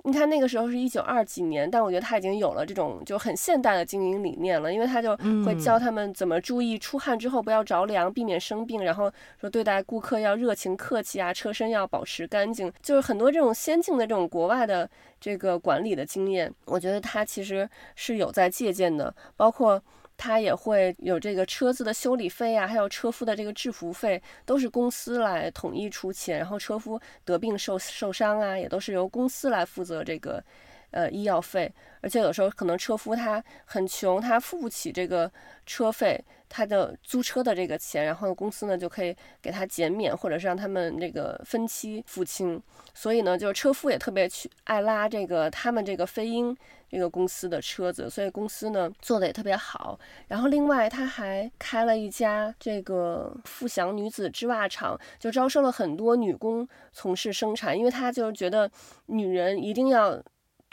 [0.07, 14.89] 你看那个时候是一九二几年，但我觉得他已经有了这种就很现代的经营理念了，因为他就会教他们怎么注意出汗之后不要着凉，避免生病，然后说对待顾客要热情客气啊，车身要保持干净，就是很多这种先进的这种国外的
[15.21, 19.83] 这个管理的经验，我觉得他其实是有在借鉴的，包括。
[20.17, 26.39] 他也会有这个车子的修理费啊，还有车夫的这个制服费，都是公司来统一出钱。
[26.39, 30.43] 然后车夫得病受受伤啊，也都是由公司来负责这个，
[30.91, 31.73] 呃，医药费。
[32.01, 35.31] 而且有时候可能车夫他很穷，他付不起这个
[35.67, 42.63] 车费，他的租车的这个钱，然后公司呢就可以给他减免，或者是让他们这个分期付清。
[42.95, 46.57] 所以呢，就是车夫也特别去爱拉这个他们这个飞鹰。
[46.89, 49.99] 这个公司的车子，所以公司呢做的也特别好。
[50.29, 58.71] 然后另外他还开了一家这个富祥女子织袜厂，就招收了很多女工从事生产，因为他就是觉得
[59.07, 60.23] 女人一定要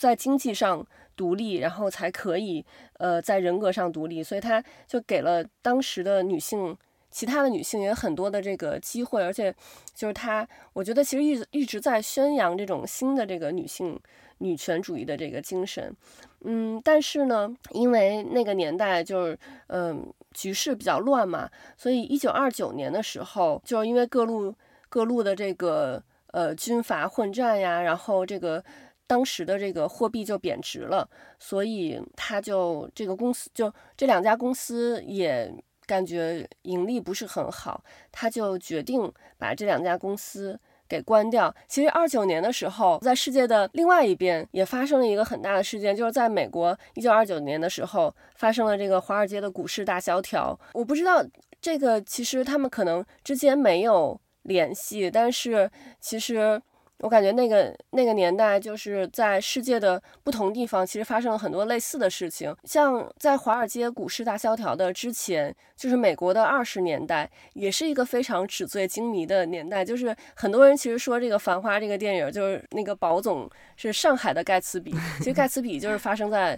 [0.04, 0.86] 在经济上
[1.16, 2.66] 独立，然后才可以
[2.98, 6.78] 呃在人格上独立，所以他就给了当时的女性，
[7.10, 9.54] 其他的女性也很多的这个机会，而且
[9.96, 14.00] 就是他，我觉得其实一直一直在宣扬这种新的这个女性。
[14.40, 15.96] 女权主义的这个精神，
[16.42, 24.54] 嗯，但是呢，因为那个年代就是，嗯、局势比较乱嘛，所以一九二九年的时候，就是因为各路
[24.90, 28.62] 各路的这个呃军阀混战呀，然后这个
[29.08, 35.54] 当时的这个货币就贬值了，所以他就这个公司就这两家公司也
[35.86, 40.60] 感觉盈利不是很好，他就决定把这两家公司。
[40.86, 41.52] 给关掉。
[41.68, 50.60] 其实二九年的时候，在世界的另外一边也发生了一个很大的事件，就是在美国一九二九年的时候发生了这个华尔街的股市大萧条。
[50.74, 51.26] 我不知道
[51.60, 56.62] 这个，其实他们可能之间没有联系，但是其实。
[57.04, 62.56] 我感觉那个那个年代，就是在世界的不同地方，其实发生了很多类似的事情。
[62.64, 69.84] 像在华尔街股市大萧条的之前，就是美国的二十年代，也是一个非常纸醉金迷的年代。
[69.84, 76.58] 就是很多人其实说这个《繁花》这个电影，就是那个宝总是上海的盖茨比，其实盖茨比就是发生在。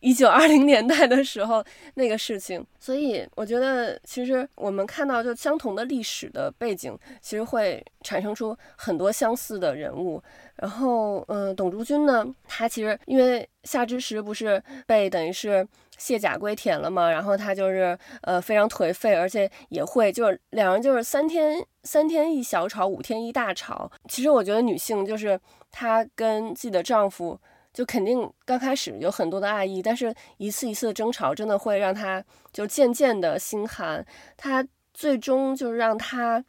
[0.00, 10.22] 一九二零年代的时候，那个事情，所以我觉得，其实我们看到就相同的历史的背景，其实会产生出很多相似的人物。
[10.56, 23.90] 然后，嗯、董竹君呢，他其实因为夏之时不是被等于是卸甲归田了嘛，然后他就是呃非常颓废，而且也会就是两人就是三天三天一小吵，五天一大吵。
[24.08, 25.38] 其实我觉得女性就是
[25.70, 27.38] 她跟自己的丈夫。
[27.78, 32.20] 就肯定刚开始有很多的爱意，但是一次一次的争吵真的会让他
[32.52, 34.04] 就渐渐的心寒。
[34.36, 36.44] 他最终就是让他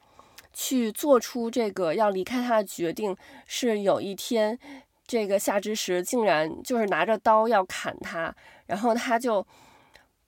[0.52, 3.16] 去做出这个要离开他的决定，
[3.46, 4.58] 是有一天
[5.06, 9.46] 这个夏之时竟然就是拿着刀要砍他，然后他就。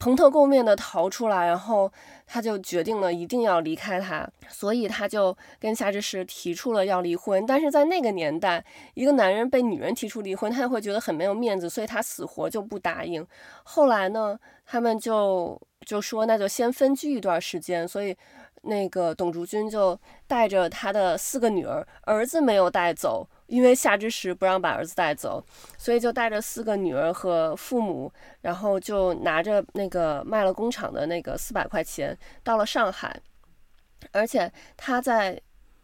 [0.01, 1.91] 蓬头垢面的逃出来，然后
[2.25, 7.45] 他就决定了一定要离开他，所以他就跟夏之时提出了要离婚。
[7.45, 13.23] 但是在那个年代，一个男人被女人提出离婚，他会觉得很没有面子，所以他死活就不答应。
[13.61, 18.17] 后来呢，他们就就说那就先分居一段时间，所以
[18.63, 23.29] 那个董竹君就带着他的四个女儿，儿子没有带走。
[23.51, 25.43] 因为夏之时不让把儿子带走，
[25.77, 28.09] 所以就带着四个女儿和父母，
[28.39, 33.19] 然后就拿着那个卖了工厂的那个四百块钱到了上海。
[34.13, 35.37] 而且他在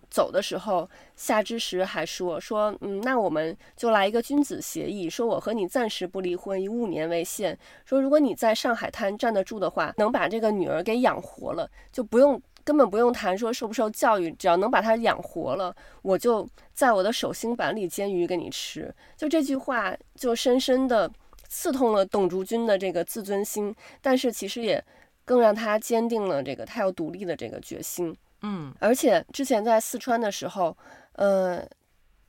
[0.09, 7.59] 走的时候，夏之时还说说，嗯，那我们就来一个君子协议，说我和你暂时不离婚，以五年为限。
[7.83, 12.41] 说如果你在上海滩站得住的话，能把这个女儿给养活了，就不用。
[12.67, 18.93] 根本不用谈说受不受教育，只要能把它养活了，我就在我的手心板里煎鱼给你吃。
[19.15, 21.09] 就这句话，就深深的
[21.47, 24.83] 刺痛了董竹君的这个自尊心，但是其实也
[25.23, 28.13] 更让他坚定了这个他要独立的这个决心。
[28.41, 30.77] 嗯，而且之前在四川的时候，
[31.13, 31.65] 呃，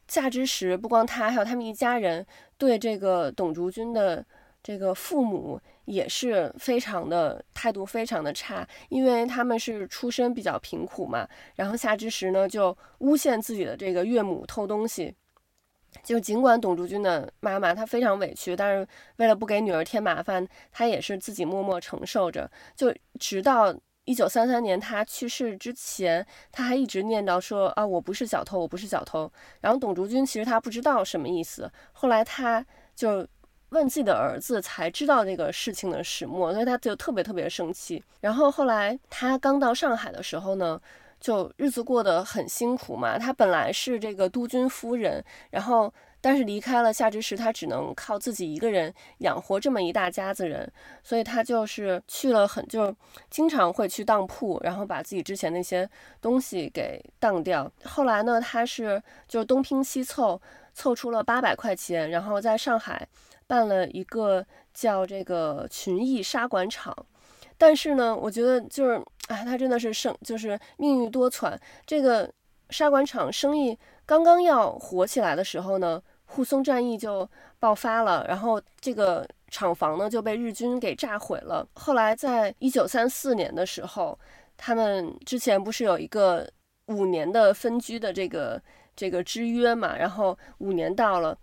[0.07, 2.25] 夏之时不光他，还有他们一家人
[2.57, 4.25] 对这个董竹君的
[4.63, 11.27] 这个父母也是非常的态度非常的差，因为他们是出身比较贫苦嘛。
[11.55, 15.15] 然后夏之时呢就诬陷自己的这个岳母偷东西，
[16.03, 22.51] 就尽管董竹君的妈妈她非常委屈，但是为了不给女儿添麻烦，她也是自己默默承受着。
[22.77, 23.75] 就直到
[24.05, 29.33] 一九三三年她去世之前，她还一直念叨说啊，我不是小偷，我不是小偷。
[29.63, 32.63] 然后董竹君其实他不知道什么意思，后来他
[32.95, 33.27] 就。
[33.71, 38.03] 问自己的儿子才知道这个事情的始末，所以他就特别特别生气。
[38.21, 40.81] 然后后来他刚到上海的时候呢，
[41.21, 43.19] 就日子过得很辛苦嘛。
[43.19, 50.73] 他本来是这个督军夫人，然后但是离开了夏之时，他只能靠自己一个人养活这么一大家子人，
[51.05, 52.95] 所以他就是去了很就
[53.29, 55.89] 经常会去当铺，然后把自己之前那些
[56.23, 57.71] 东西给当掉。
[57.85, 60.41] 后来呢，他是就东拼西凑
[60.73, 63.07] 凑出了八百块钱，然后在上海。
[63.49, 66.95] 办了一个叫这个群益沙管厂，
[67.57, 71.59] 但是呢，我觉得就是，哎，他真的是生就是命运多舛。
[71.87, 72.31] 这个
[72.69, 81.67] 沙管厂生意刚刚要火起来的时候呢，沪松战役就爆发了，然后这个厂房呢就被日军给炸毁了。
[81.73, 84.19] 后来在一九三四年的时候，
[84.59, 86.47] 他们之前不是有一个
[86.89, 88.63] 五年的分居的这个
[88.95, 91.37] 这个之约嘛，然后五年到了，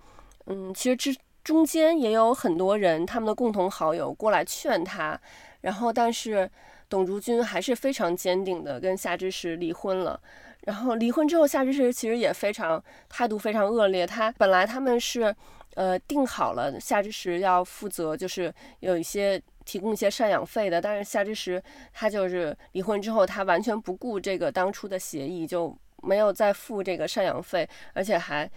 [0.45, 1.17] 嗯，其实之。
[1.45, 5.17] 中间也有很多人，他们的共同好友过来劝他，
[5.61, 6.49] 然后但是
[6.89, 10.19] 董竹君还是非常坚定的跟夏之时离婚了。
[10.61, 14.07] 然后离婚之后，夏之时其实也非常态度非常恶劣。
[14.07, 15.33] 他本来他们是
[15.75, 21.61] 呃定好了夏之时要负责，就是有一些提供一些赡养费的，但是夏之时
[21.93, 28.49] 他就是离婚之后，他完全不顾这个当初的协议，就没有再付这个赡养费，而且还。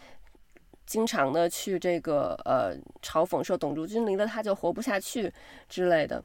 [0.88, 5.30] 经常的去这个呃嘲讽说董竹君离了他就活不下去
[5.68, 6.24] 之类的，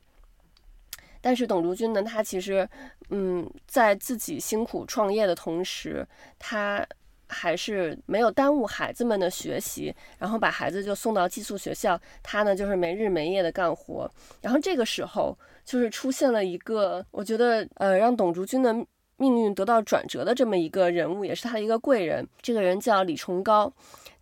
[1.19, 2.67] 但是董竹君呢，他其实
[3.10, 6.08] 嗯在自己辛苦创业的同时，
[6.39, 6.88] 他
[7.28, 14.10] 还是没有耽误孩子们的学习，然后把孩子就送到寄宿学校，他呢就是没日没夜的干活，
[14.41, 18.73] 然后这个时候就是出现了一个我觉得呃让董竹君的
[19.17, 23.73] 命运得到转折的这么一个人物，也是他的一个贵人，这个人叫李崇高。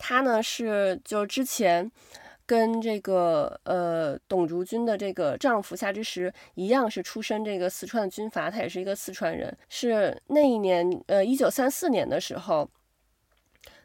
[0.03, 1.89] 他呢是就之前
[2.47, 9.55] 跟这个呃董竹君的这个丈夫夏之时一样，是出身这个四川的军阀，他也是一个四川人。
[9.69, 12.67] 是那一年呃一九三四年的时候，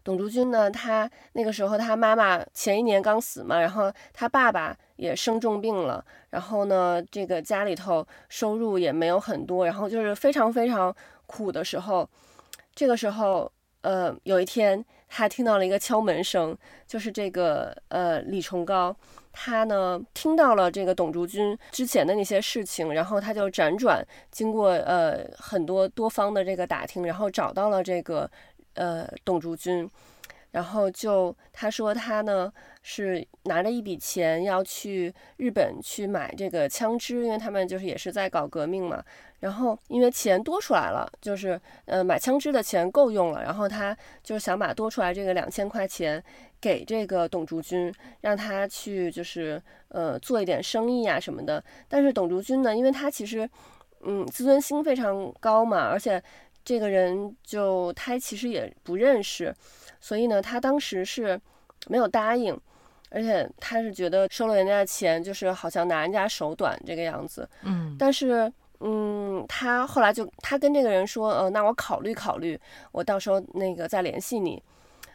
[0.02, 12.08] 董竹君呢，他那个时候他妈妈前一年刚死嘛，然后他爸爸也生重病了，然后呢这个家里头收入也没有很多，然后就是非常非常苦的时候，
[12.74, 13.52] 这个时候
[13.82, 14.82] 呃有一天。
[15.08, 18.94] 他听到了一个敲门声，就是这个呃李崇高，
[19.32, 28.30] 他呢听到了这个董竹君之前的那些事情，然后他就辗转经过呃很多多方的这个打听，然后找到了这个
[28.74, 29.90] 呃董竹君。
[30.56, 32.50] 然后就他说他呢
[32.82, 39.04] 是拿着一笔钱要去日本去买这个枪支，因为他们就是也是在搞革命嘛。
[39.40, 46.24] 然后因为钱多出来了，就是呃买枪支的钱够用了，然后他就想把多出来这个两千块钱
[46.58, 47.92] 给这个董竹君，
[48.22, 51.62] 让他去就是呃做一点生意啊什么的。
[51.86, 53.46] 但是董竹君呢，因为他其实
[54.00, 56.20] 嗯自尊心非常高嘛，而且
[56.64, 59.54] 这个人就他其实也不认识。
[60.00, 61.40] 所以呢，他当时是
[61.88, 62.58] 没有答应，
[63.10, 67.48] 而且他是觉得收了人家的钱，就是好像拿人家手短这个样子。
[67.62, 72.58] 嗯，但是，嗯，他后来就他跟这个人说，呃，那我考虑考虑，
[72.92, 74.62] 我到时候那个再联系你。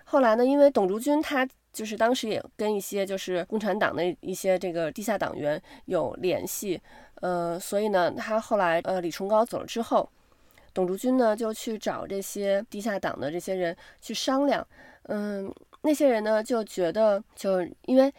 [0.03, 6.81] 后来呢，因为董竹君他就是当时也跟一些就是共产党的一些这个地下党员有联系，
[7.21, 10.09] 呃，所以呢，他后来呃李崇高走了之后。
[10.73, 14.65] 董竹君呢，就去找这些地下党的这些人去商量，
[15.03, 18.13] 嗯，那些人呢就觉得，就因为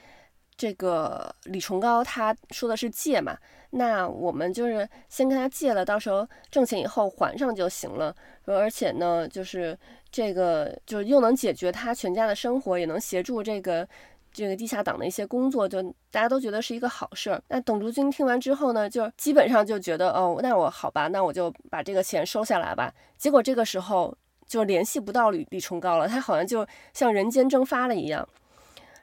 [0.57, 3.37] 这个李崇高他说的是借嘛，
[3.71, 8.15] 那我们就是先跟他借了，到时候挣钱以后还上就行了。
[8.45, 9.79] 而且呢，就是
[10.11, 13.89] 这个就是又能解决他全家的生活，也能协助这个。
[14.33, 17.43] 这个地下党的一些工作，就大家都觉得是一个好事儿。
[17.49, 22.93] 那董竹君听完之后呢，就基本上就觉得，哦，那我好吧，那我就把这个钱收下来吧。
[23.19, 24.17] 结果这个时候
[24.47, 28.29] 就联系不到李李崇高了，他好像就像人间蒸发了一样。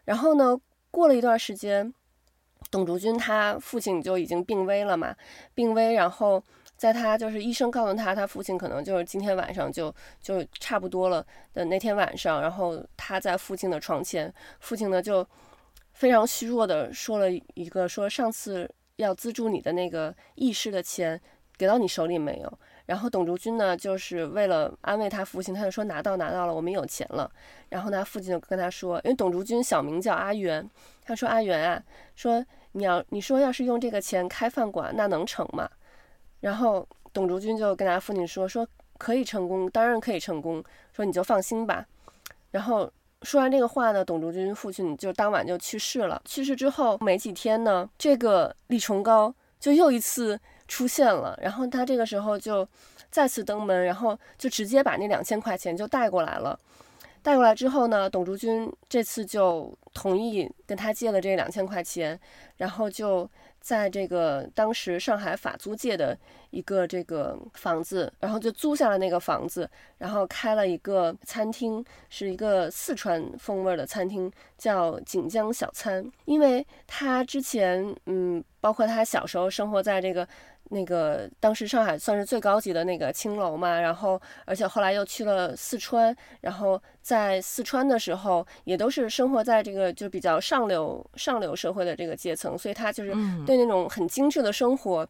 [0.06, 0.60] 然后呢，
[0.90, 1.94] 过了一段时间，
[2.72, 5.16] 董竹君他父亲就已经病危了嘛，
[5.54, 6.44] 病危，然后。
[6.80, 11.24] 在他就是医生告诉他，他父亲可能就是今天晚上就就差不多了
[11.54, 15.28] 的那天晚上，然后他在父亲的床前，父亲呢就
[15.92, 21.20] 非常虚弱的说了一个说，上次要资助你的那个义士的钱
[21.58, 22.60] 给到你手里没有？
[22.86, 27.30] 然后董竹君呢，就是为了安慰他父亲，他就说拿到拿到了，我们有钱了。
[27.68, 30.68] 然后他父亲就跟他说，因为董竹君小名叫阿元，
[31.04, 31.84] 他说阿元啊，
[32.16, 35.70] 说你要你说要是用这个钱开饭馆，那能成吗？
[36.42, 38.68] 然后董竹君就跟他父亲说，说
[38.98, 40.64] 可以成功，当然可以成功，
[40.94, 41.86] 说你就放心吧。
[42.52, 46.22] 然后说完这个话呢，董竹君父亲就当晚就去世了。
[46.26, 50.40] 去世之后没几天呢，这个李崇高就又一次。
[50.70, 52.68] 出现了，然后他这个时候就
[53.10, 56.60] 再次登门，然后就直接把那两千块钱就带过来了。
[57.22, 62.20] 带过来之后呢，董竹君这次就同意跟他借了这两千块钱，
[62.58, 63.30] 然后就。
[63.62, 66.18] 在这个当时上海法租界的
[66.50, 76.10] 一个这个房子，然后就租下了那个房子，然后开了一个餐厅，是一个四川风味的餐厅，叫锦江小餐。
[76.24, 80.26] 因为他之前，嗯，包括他小时候生活在这个。
[80.72, 93.12] 那个当时上海算是最高级的那个青楼嘛，然后而且后来又去了四川，然后在四川的时候也都是生活在这个就比较上流上流社会的这个阶层，所以他就是
[93.48, 95.08] 对那种很精致的生活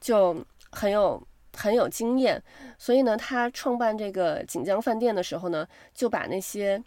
[0.00, 1.20] 就很有
[1.56, 2.40] 很有经验，
[2.78, 6.80] 所以呢，他创办这个锦江饭店的时候呢，就把那些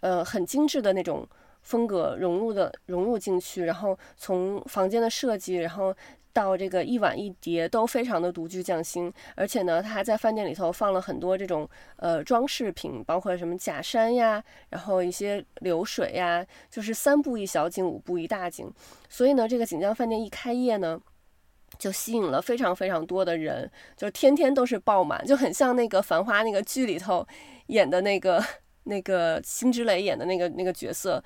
[0.00, 1.26] 呃很精致的那种
[1.62, 5.94] 风格融入的融入进去，然后从房间的设计，然后。
[6.32, 18.72] 到这个一碗一碟都非常的独具匠心，而且呢，他还在饭店里头放了很多这种呃装饰品，包括什么假山呀，然后一些流水呀，就是三步一小景，五步一大景。
[19.08, 21.00] 所以呢，这个锦江饭店一开业呢，
[21.78, 27.26] 就吸引了非常非常多的人，就天天都是爆满，就很像那个《繁花》那个剧里头
[27.66, 28.42] 演的那个
[28.84, 31.22] 那个辛芷蕾演的那个那个角色。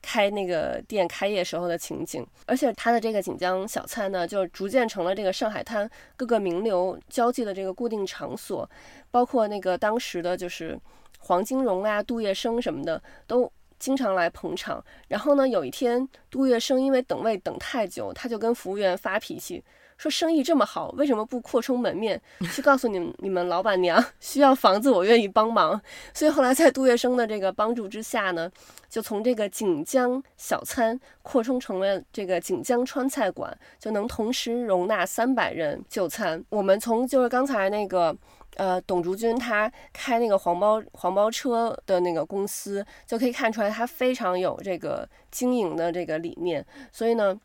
[0.00, 8.68] 开那个店开业时候的情景，而且他的这个锦江小菜呢，就逐渐成了这个上海滩各个名流交际的这个固定场所，
[9.10, 10.78] 包括那个当时的就是
[11.18, 14.82] 黄金荣啊、杜月笙什么的都经常来捧场。
[15.08, 19.62] 然后呢，有一天杜月笙因为等位等太久，他就跟服务员发脾气。
[19.98, 22.18] 说生意这么好，为什么不扩充门面？
[22.54, 25.78] 去告诉你们，你们老板娘需要房子，我愿意帮忙。
[26.14, 28.48] 所以后来在杜月笙的这个帮助之下呢，
[28.88, 36.42] 就从这个锦江小餐扩充成了这个锦江川菜馆，就能同时容纳三百人就餐。
[36.48, 38.16] 我们从就是刚才那个
[38.54, 46.64] 呃董竹君他开那个黄包黄包车的那个公司，就可以看出来他非常有这个经营的这个理念。
[46.92, 47.36] 所以呢。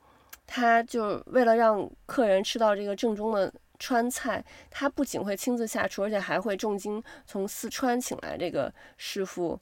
[0.45, 9.59] 他就为了让客人吃到这个正宗的川菜，他不仅会亲自下厨，而且还会重金从四川请来这个师傅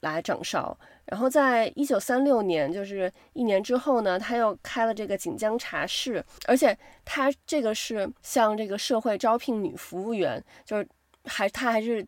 [0.00, 0.78] 来掌勺。
[1.06, 10.88] 然后在一九三六年，就是一年之后呢，他又开了这个锦江茶室，而且他这个是向这个社会招聘女服务员，就是
[11.24, 12.06] 还他还是。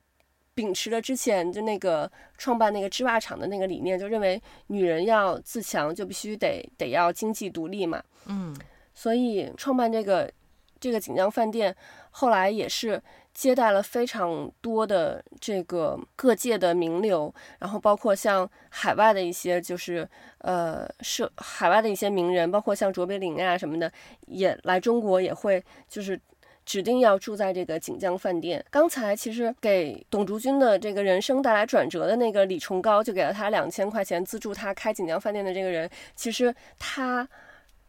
[0.61, 8.03] 秉持了之前就那个创办那个织袜厂的那个理念，就认为女人要自强就必须得得要经济独立嘛。
[8.27, 8.55] 嗯，
[8.93, 10.31] 所以创办这个
[10.79, 11.75] 这个锦江饭店，
[12.11, 13.03] 后来也是
[13.33, 20.07] 接待了非常多的这个各界的名流，然后包括像海外的一些就是
[20.41, 23.91] 呃是海外的一些名人，包括像卓别林啊什么的，
[24.27, 26.21] 也来中国也会就是。
[26.67, 28.65] 指定要住在这个锦江饭店。
[28.71, 37.29] 刚才其实给董竹君的这个人生带来转折的那个李崇高，就给了他两千块钱资助他开锦江饭店的这个人，其实他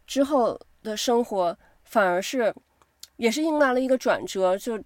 [0.06, 2.52] 之后的生活反而是
[3.16, 4.82] 也是迎来了一个转折，就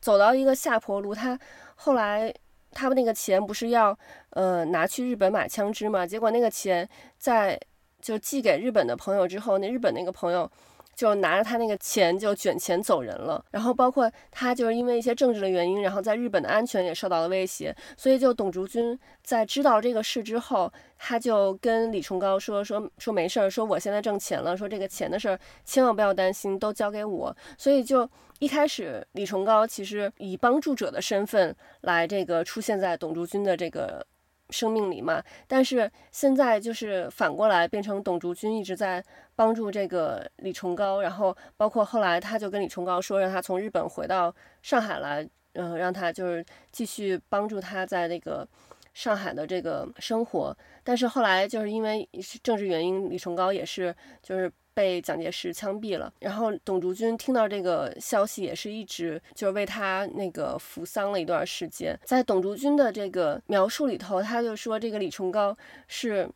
[0.00, 1.14] 走到一个下坡路。
[1.14, 1.38] 他
[1.74, 2.32] 后来
[2.70, 3.98] 他们那个钱不是要
[4.30, 6.06] 呃拿去日本买枪支嘛？
[6.06, 7.60] 结果那个钱在
[8.00, 10.50] 就寄给日本的朋友之后，那日本那个朋友。
[10.94, 27.36] 就拿着他那个钱就卷钱走人了，然后包括他就是因为一些政治的原因，然后在日本的安全也受到了威胁，所以就董竹君在知道这个事之后，他就跟李崇高说说说没事儿，说我现在挣钱了，说这个钱的事儿千万不要担心，都交给我。
[27.58, 34.06] 所以就一开始李崇高其实以帮助者的身份来这个出现在董竹君的这个。
[34.54, 44.32] 生命里嘛，但是现在就是反过来变成董竹君一直在帮助这个李崇高，然后包括后来他就跟李崇高说，让他从日本回到
[44.62, 45.24] 上海来，
[45.54, 48.46] 嗯、呃，让他就是继续帮助他在那个
[48.92, 50.56] 上海的这个生活。
[50.84, 52.08] 但是后来就是因为
[52.42, 53.92] 政治原因，李崇高也是
[54.22, 54.50] 就是。
[54.74, 61.98] 被蒋介石枪毙了，然后董竹君听到这个消息，也是一直就是为他那个扶丧了一段时间。
[62.04, 65.56] 在董竹君的这个描述里头，他就说这个李崇高
[65.86, 66.28] 是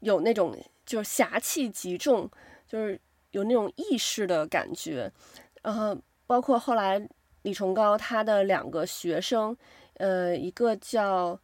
[0.00, 2.28] 有那种就是侠气极重，
[2.68, 5.10] 就是有那种意识的感觉，
[5.62, 7.08] 然后，包括后来
[7.42, 9.56] 李崇高他的两个学生，
[9.94, 11.38] 呃，一个叫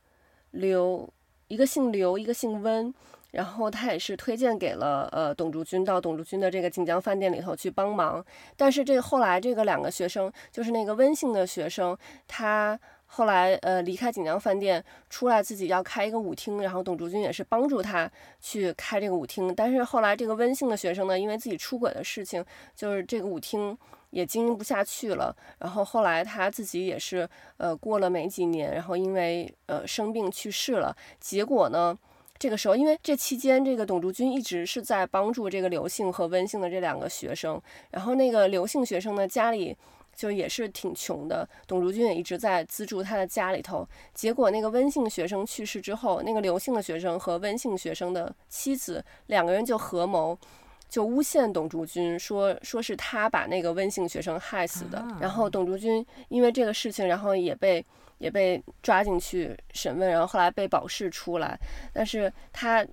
[0.51, 1.09] 刘，
[1.47, 2.93] 一个姓刘，一个姓温。
[3.33, 8.25] 然后他也是推荐给了呃董竹君到董竹君的这个锦江饭店里头去帮忙，
[8.57, 11.97] 但是这后来这个两个学生就是那个温姓的学生，
[12.29, 18.11] 他后来呃离开锦江饭店出来自己要开一个舞厅，然后董竹君也是帮助他
[18.41, 23.77] 去开这个舞厅，但是后来这个温姓的学生呢，因为自己出轨的事情，就是这个舞厅
[24.11, 27.27] 也经营不下去了，然后后来他自己也是
[27.57, 31.99] 呃过了没几年，然后因为呃生病去世了，结果呢。
[32.43, 37.63] 这个时候，因为这期间，这个董竹君一直是在帮助这个刘姓和温姓的这两个学生。
[37.93, 39.77] 然后那个刘姓学生呢，家里
[40.13, 43.87] 就也是挺穷的，董竹君也一直在资助他的家里头。
[44.13, 50.37] 结果那个温姓学生去世之后，那个刘姓的学生和温姓学生的妻子两个人就合谋，
[50.89, 55.01] 就诬陷董竹君，说说是他把那个温姓学生害死的。
[55.21, 57.87] 然后董竹君因为这个事情，然后也被。
[58.23, 61.59] 也被抓进去审问，然后后来被保释出来，
[61.93, 62.87] 但是他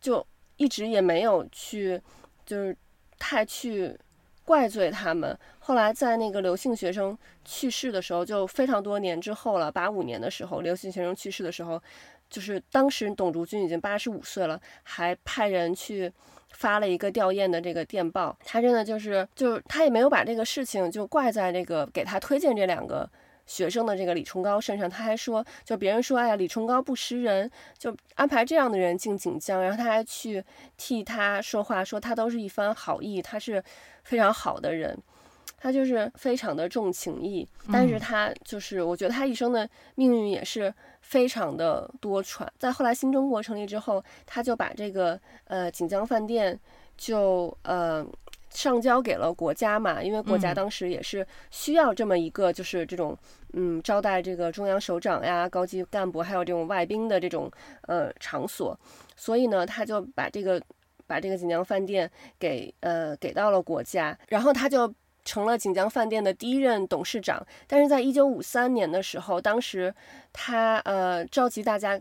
[0.00, 0.24] 就
[0.56, 2.00] 一直也没有去，
[2.46, 2.76] 就是
[3.18, 3.98] 太去
[4.44, 5.36] 怪罪他们。
[5.58, 11.82] 后来在那个刘姓学生去世的时候，就非常多年之后了，八五年的时候，刘姓学生去世的时候，
[12.30, 16.12] 就是当时董竹君已经八十五岁了，还派人去
[16.50, 18.36] 发了一个吊唁的这个电报。
[18.44, 23.10] 他真的就是，就是他也没有把这个事情就怪在这个给他推荐这两个。
[23.46, 30.42] 学生的这个李崇高身上，他还说，就别人说，哎呀，李崇高不识人，就安排这样的人进锦江，然后他还去
[30.76, 33.62] 替他说话，说他都是一番好意，他是
[34.02, 34.98] 非常好的人，
[35.58, 40.72] 他就是非常的重情义，但是他就是，我觉得他一生的命运也是
[41.02, 42.48] 非常的多舛。
[42.58, 46.58] 在后来新中国成立之后，他就把这个呃锦江饭店
[46.96, 48.06] 就呃。
[48.54, 53.14] 上交给了国家嘛，因为国家当时也是需要这么一个，就是这种，
[53.52, 57.50] 嗯，招待这个中央首长呀、高级干部还有这种外宾的这种
[57.82, 58.78] 呃场所，
[59.16, 60.62] 所以呢，他就把这个
[61.06, 64.94] 把这个锦江饭店给呃给到了国家，然后他就
[65.24, 67.44] 成了锦江饭店的第一任董事长。
[67.66, 69.92] 但是在一九五三年的时候，当时
[70.32, 72.00] 他呃召集大家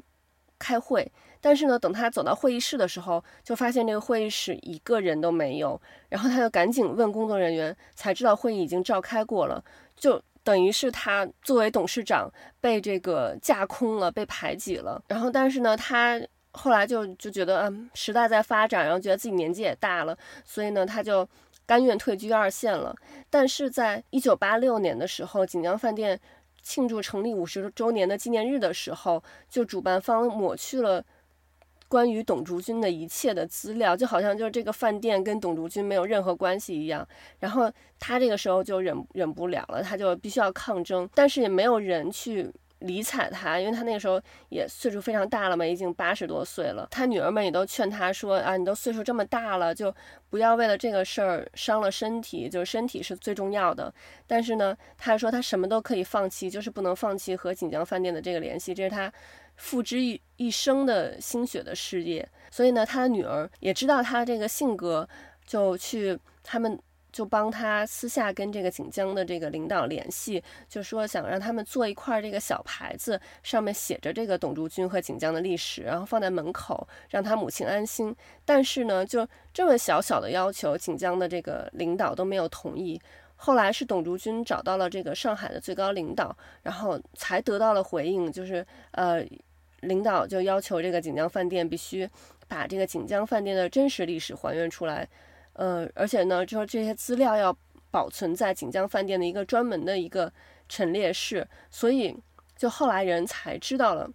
[0.59, 1.11] 开会。
[1.45, 5.79] 但是呢，等他走到会议室的时候，就发现这个会议室一个人都没有。
[6.07, 9.61] 然后他就赶紧问工作人员，才知道会议已经召开过了。
[9.97, 12.31] 就等于是他作为董事长
[12.61, 15.03] 被这个架空了，被排挤了。
[15.09, 16.17] 然后，但是呢，他
[16.51, 21.27] 后来就就觉得，嗯，时代在发展，然后觉得自己年纪也大了，所以呢，他就
[21.65, 22.95] 甘愿退居二线了。
[23.29, 26.17] 但是在一九八六年的时候，锦江饭店
[26.61, 31.03] 庆祝成立五十周年的纪念日的时候，就主办方抹去了。
[31.93, 37.07] 关于董竹君的一切的资料，就好像就是这个饭店跟董竹君没有任何关系一样。
[37.37, 44.19] 然后他这个时候就忍忍不了了，他就必须要抗争，但是也没有人去理睬他，因为他那个时候
[44.49, 46.87] 也岁数非常大了嘛，已经八十多岁了。
[46.89, 49.93] 他女儿们也都劝他说：“啊，你都岁数这么大了，就
[50.31, 53.93] 不要为了这个事儿伤了身体，就是身体是最重要的。”
[54.25, 59.13] 但是呢，他说他什么都可以放弃，就是不能放弃和锦江饭店的这个联系，这是他。
[59.55, 65.07] 付之一一生的心血的事业，所以呢，他的女儿也知道他这个性格，
[65.45, 66.77] 就去他们
[67.11, 78.15] 就帮他私下跟这个锦江的这个领导联系，就说想让他们做一块这个小牌子，上面写着这个董竹君和锦江的历史，然后放在门口，让他母亲安心。
[78.43, 82.99] 但是呢，就这么小小的要求，锦江的这个领导都没有同意。
[83.45, 89.21] 后来是董竹君找到了这个上海的最高领导，然后才得到了回应，就是呃，
[89.81, 92.09] 领导就要求这个锦江饭店必须
[92.47, 95.05] 把这个锦江饭店的真实历史还原出来，
[95.53, 97.53] 呃，而且呢，就是这些资料要
[97.91, 100.31] 保存在锦江饭店的一个专门的一个
[100.69, 102.15] 陈列室，所以
[102.55, 104.09] 就后来人才知道了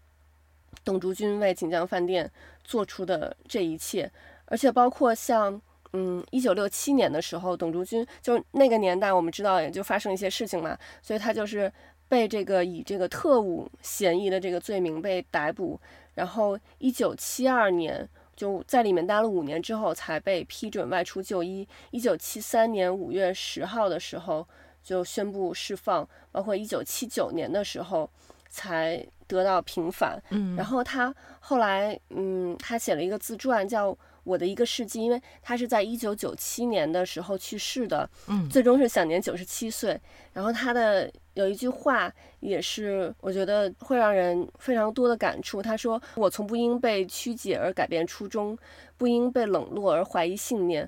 [0.83, 2.31] 董竹君为锦江饭店
[2.65, 4.11] 做出的这一切，
[4.47, 5.61] 而且包括像。
[5.95, 11.73] 嗯，一九六七年的时候，董竹君就那个年代，我们知道也就发生一些事情嘛，所以他就是
[12.09, 15.81] 被这个以这个特务嫌疑的这个罪名被逮捕，
[16.15, 24.47] 然后一九七二年就在里面待了五年之后才被批准外出就医，一九七三年五月十号的时候
[24.83, 28.09] 就宣布释放，包括一九七九年的时候
[28.51, 30.23] 才得到平反。
[30.29, 33.97] 嗯，然后他后来嗯，他写了一个自传叫。
[34.29, 39.99] 我的一个事迹，因为他是在一九九七年的时候去世的，嗯，最终是享年九十七岁。
[40.35, 45.63] 然后他的有一句话也是，我觉得会让人非常多的感触。
[45.63, 48.57] 他说：“我从不因被曲解而改变初衷，
[48.99, 50.87] 不因被冷落而怀疑信念。”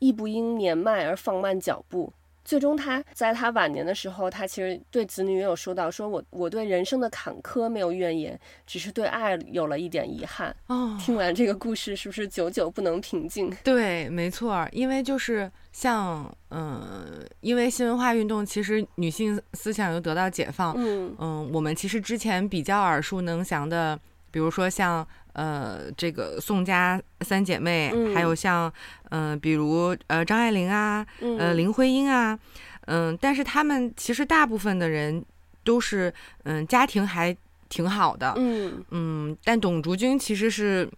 [0.00, 2.12] 亦不因年迈而放慢脚步。
[2.44, 10.54] 最终，他在他晚年的时候，他其实对子女也有说到，说我我对人生的坎坷没有怨言，只是对爱有了一点遗憾。
[10.66, 13.50] 哦，听完这个故事，是不是久久不能平静？
[13.64, 20.74] 对，没错，因为就是像，嗯，因为新文化运动，其实女性思想又得到解放。
[20.76, 23.98] 嗯嗯，我们其实之前比较耳熟能详的，
[24.30, 25.06] 比如说像。
[25.34, 28.72] 呃，这个宋家三姐妹，嗯、还有像，
[29.10, 32.38] 嗯、呃，比如呃张爱玲啊，嗯、呃林徽因啊，
[32.86, 35.24] 嗯、呃，但是他们其实大部分的人
[35.64, 36.14] 都是，
[36.44, 37.36] 嗯、呃，家庭还
[37.68, 38.84] 挺好的，嗯。
[38.90, 40.88] 嗯，但董竹君其实是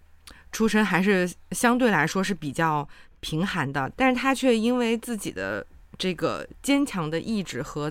[0.53, 2.87] 出身还是相对来说是比较
[3.20, 5.66] 贫寒的，但是她却因为自己的
[5.97, 7.91] 这个坚强的意志和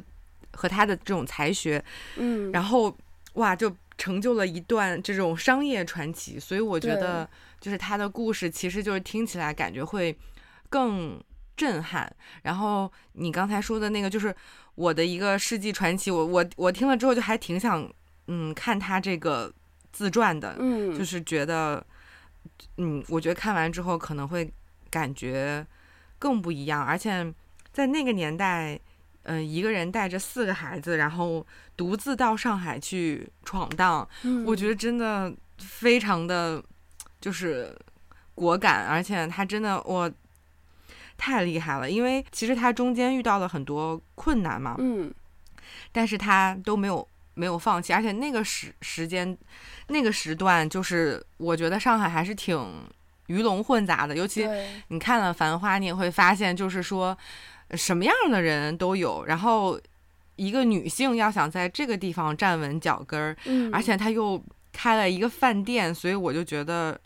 [0.53, 1.83] 和她的这种才学，
[2.17, 2.95] 嗯，然后
[3.33, 3.75] 哇就。
[3.97, 7.29] 成就了一段这种商业传奇，所以我觉得
[7.59, 10.15] 就是他的故事，其实就是听起来感觉会
[10.69, 11.17] 更
[11.55, 12.13] 震撼。
[12.43, 14.35] 然后你刚才说的那个，就是
[14.75, 17.89] 我的一个世纪传奇，我我我听了之后就还挺想
[18.27, 19.53] 嗯看他这个
[19.91, 21.85] 自传的，嗯，就是觉得
[22.77, 24.51] 嗯，我觉得看完之后可能会
[24.89, 25.65] 感觉
[26.19, 27.33] 更不一样，而且
[27.71, 28.79] 在那个年代。
[29.27, 31.45] 嗯、呃，一个人带着四个孩子，然后
[31.75, 36.63] 独自到上海去闯荡，嗯、我觉得真的非常的，
[37.19, 37.75] 就是
[38.35, 40.11] 果敢，而且他真的我
[41.17, 45.11] 太厉害了，因为其实他中间遇到了很多困难嘛，嗯，
[45.91, 49.35] 但是他都没有没有放弃，而且那个时时间
[49.87, 52.83] 那个时段，就是我觉得上海还是挺
[53.25, 54.47] 鱼龙混杂的，尤其
[54.89, 57.17] 你看了《繁花》，你也会发现，就是说。
[57.71, 59.79] 什么样的人都有，然后
[60.35, 64.41] 一个女性要想在这个地方站稳脚跟儿，嗯，而且她又
[64.71, 66.99] 开了一个饭店，所以我就觉得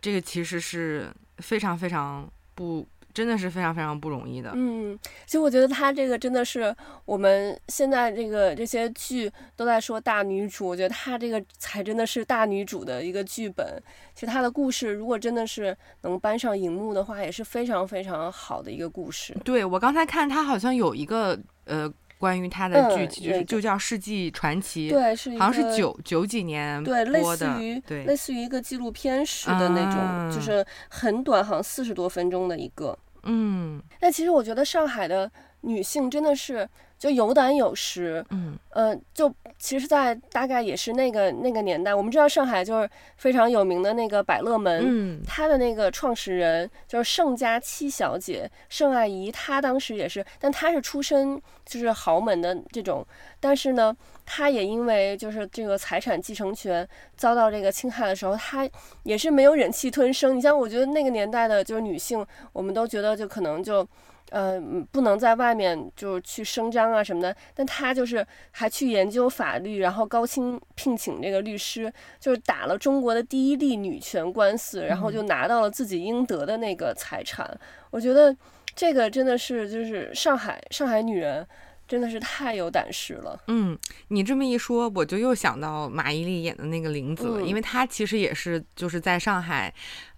[0.00, 2.86] 这个其实是非常非常不。
[3.14, 4.50] 真的是非常非常不容易的。
[4.54, 13.80] 嗯，其实我觉得他这个真的是我们现在这个这些剧都在说大女主，我觉得他这个才真的是大女主的一个剧本。
[14.14, 19.34] 其实他的故事如果真的是能搬上荧幕的话，也是非常非常好的一个故事。
[19.44, 32.96] 对，我刚才看他好像有一个呃关于他的剧，就是、嗯、就叫《世纪传奇》，对，是好像是九九几年播的，对，类似于对类似于一个纪录片式的那种，啊、就是很短，好像四十多分钟的一个。
[33.24, 35.30] 嗯，那其实我觉得上海的
[35.62, 36.68] 女性真的是
[37.02, 39.28] 就有胆有识，嗯，呃，就
[39.58, 53.04] 其实，在大概也是那个那个年代，我们知道上海就是非常有名的那个百乐门，嗯，她的那个创始人就是盛家七小姐盛爱颐，她当时也是，但她是出身就是豪门的这种，
[53.40, 53.92] 但是呢，
[54.24, 58.64] 她也因为就是这个财产继承权遭到这个侵害的时候，她
[59.02, 60.36] 也是没有忍气吞声。
[60.36, 63.84] 你像我觉得那个年代的就是女性，我们都觉得就可能就。
[64.30, 64.58] 呃，
[64.90, 77.46] 不能在外面就是去声张啊什么的，但他就是还去研究法律，然后高薪聘请这个律师，就是打了中国的第一例女权官司，然后就拿到了自己应得的那个财产。
[77.46, 77.58] 嗯、
[77.90, 78.34] 我觉得
[78.74, 81.46] 这个真的是就是上海上海女人
[81.86, 83.38] 真的是太有胆识了。
[83.48, 89.70] 嗯，你这么一说，我就又想到马伊琍演的那个玲子因为她其实也是就是在上海，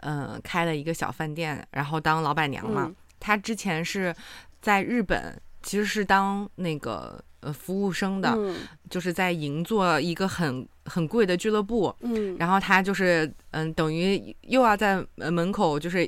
[0.03, 2.85] 嗯、呃，开了一个小饭店，然后当老板娘嘛。
[2.87, 2.95] 嗯
[3.25, 4.15] 他之前是
[4.61, 8.55] 在日本，其实是当那个呃服务生的，嗯、
[8.91, 16.07] 就是在银座一个很很贵的俱乐部，嗯，然后他就是嗯，等于又要在门口就是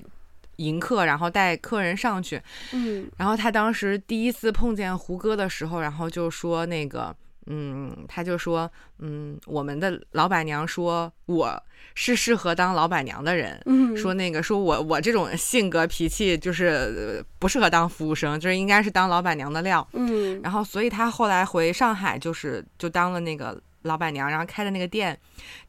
[0.57, 2.39] 迎客，然后带客人上去，
[2.73, 7.17] 嗯，然后他当时第一次碰见胡歌的时候，然后就说那个。
[7.47, 11.63] 嗯，他就说，嗯，我们的老板娘说我
[11.95, 25.17] 是适合当老板娘的人，嗯，说那个说我我这种性格脾气就是不适合当服务生，就是应该是当老板娘的料，嗯，然后所以他后来回上海就是就当了那个老板娘，然后开的那个店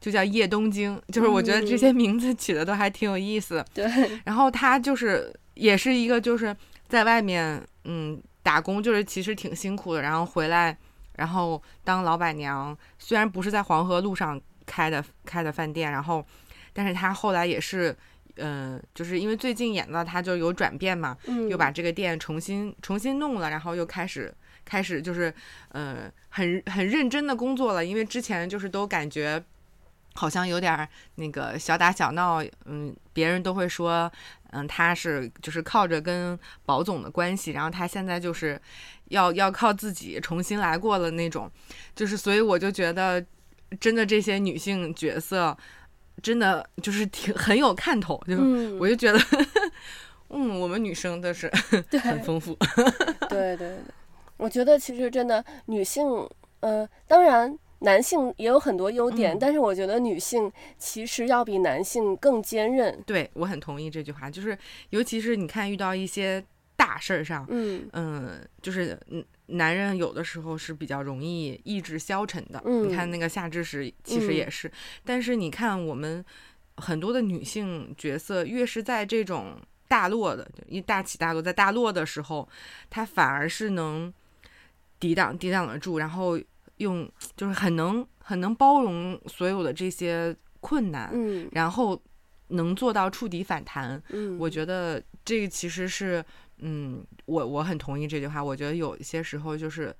[0.00, 3.86] 就叫叶东京，就是我觉得这些名字取的都还挺有意思，对，
[4.26, 6.54] 然后他就是也是一个就是
[6.88, 10.76] 在外面嗯打工，就是其实挺辛苦的，然后回来。
[11.18, 16.24] 然后当老板娘，虽然不是在黄河路上开的开的饭店，然后，
[16.72, 17.94] 但是她后来也是，
[18.36, 25.34] 嗯、呃，就是因为最近演的，她就有转变嘛，嗯、又把这个店重新重新弄了，然后又开始开始就是，
[25.70, 29.44] 呃，很很认真的工作了，因为之前就是都感觉。
[30.14, 34.10] 好像有点那个小打小闹，嗯，别人都会说，
[34.50, 38.60] 嗯，他是就是靠着跟宝总的关系，然后他现在就是
[39.10, 41.50] 要要靠自己重新来过了那种，
[41.94, 43.24] 就是所以我就觉得，
[43.80, 45.56] 真的这些女性角色，
[46.22, 48.36] 真的就是挺很有看头，就
[48.78, 49.18] 我就觉得，
[50.30, 51.50] 嗯，我们女生都是
[52.02, 52.56] 很丰富。
[53.28, 53.78] 对对对，
[54.36, 56.06] 我觉得其实真的女性，
[56.60, 63.00] 呃，当然男性也有很多优点，嗯、但是我觉得女性其实要比男性更坚韧。
[63.06, 64.58] 对，我很同意这句话，就是
[64.90, 66.44] 尤其是你看遇到一些
[66.78, 69.22] 大事儿上，嗯嗯、呃，就是嗯。
[69.50, 74.68] 男人有的时候是比较容易意志消沉的，嗯、你看那个夏至时其实也是。
[74.68, 74.72] 嗯、
[75.06, 76.22] 但是你看我们
[76.76, 79.58] 很多的女性角色，越是在这种
[79.88, 82.46] 大落的一大起大落，在大落的时候，
[82.90, 84.12] 她反而是能
[85.00, 86.38] 抵挡抵挡得住，然后
[86.76, 91.98] 用就是很能很能包容所有的这些困难，嗯、然后
[92.48, 93.98] 能做到触底反弹。
[94.10, 96.22] 嗯、我觉得这个其实是。
[96.60, 98.42] 嗯，我我很同意这句话。
[98.42, 99.94] 我觉得有一些时候就是，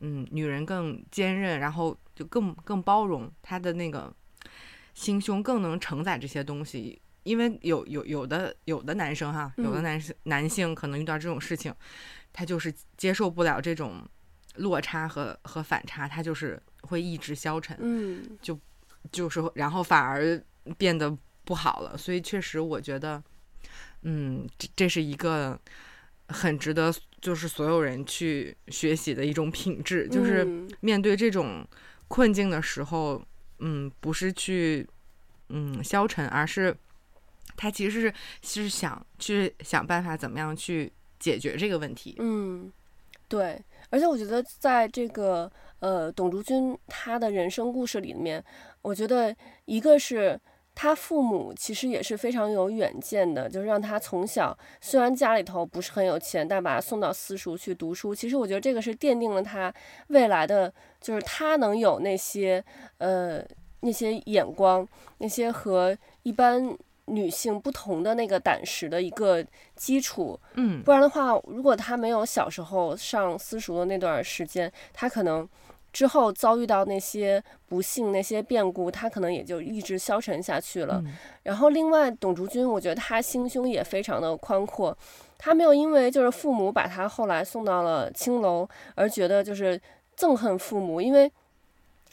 [0.00, 4.14] 嗯，女人更坚韧，然后就更更包容，她的那个
[4.94, 7.00] 心胸更能承载这些东西。
[7.24, 11.74] 因为有有有的有的男生哈，有的男生、嗯、男性可能遇到这种事情，
[12.34, 14.06] 他就是接受不了这种
[14.56, 18.58] 落差和和反差，他就是会意志消沉，嗯，就
[19.10, 20.38] 就是然后反而
[20.76, 21.96] 变得不好了。
[21.96, 23.22] 所以确实，我觉得，
[24.02, 25.58] 嗯，这这是一个。
[26.28, 30.44] 很值得，就是所有人去学习的一种品质，就是
[30.80, 31.66] 面对这种
[32.08, 33.22] 困境的时候，
[33.58, 34.86] 嗯，不是去
[35.50, 36.74] 嗯消沉，而是
[37.56, 42.16] 他其实是是想去想办法怎么样去解决这个问题。
[42.18, 42.72] 嗯，
[43.28, 43.60] 对，
[43.90, 45.50] 而且我觉得在这个
[45.80, 48.42] 呃董竹君他的人生故事里面，
[48.82, 50.40] 我觉得一个是。
[50.74, 58.12] 他父母其实也是非常有远见的，就是让他从小虽然家里头不是很有钱，但把他送到私塾去读书。
[58.14, 59.72] 其实我觉得这个是奠定了他
[60.08, 62.62] 未来的，就是他能有那些
[62.98, 63.40] 呃
[63.80, 64.86] 那些眼光，
[65.18, 69.44] 那些和一般女性不同的那个胆识的一个
[69.76, 70.38] 基础。
[70.54, 75.48] 嗯，不然的话，如果他没有小时候上私塾的那段时间，他可能。
[75.94, 81.00] 之后遭遇到那些不幸、那些变故，他可能也就一直消沉下去了。
[81.06, 84.96] 嗯、然后，另外，董竹君，我觉得他心胸也非常的宽阔，
[85.38, 89.80] 他没有因为就是父母把他后来送到了青楼而觉得就是
[90.16, 91.30] 憎恨父母，因为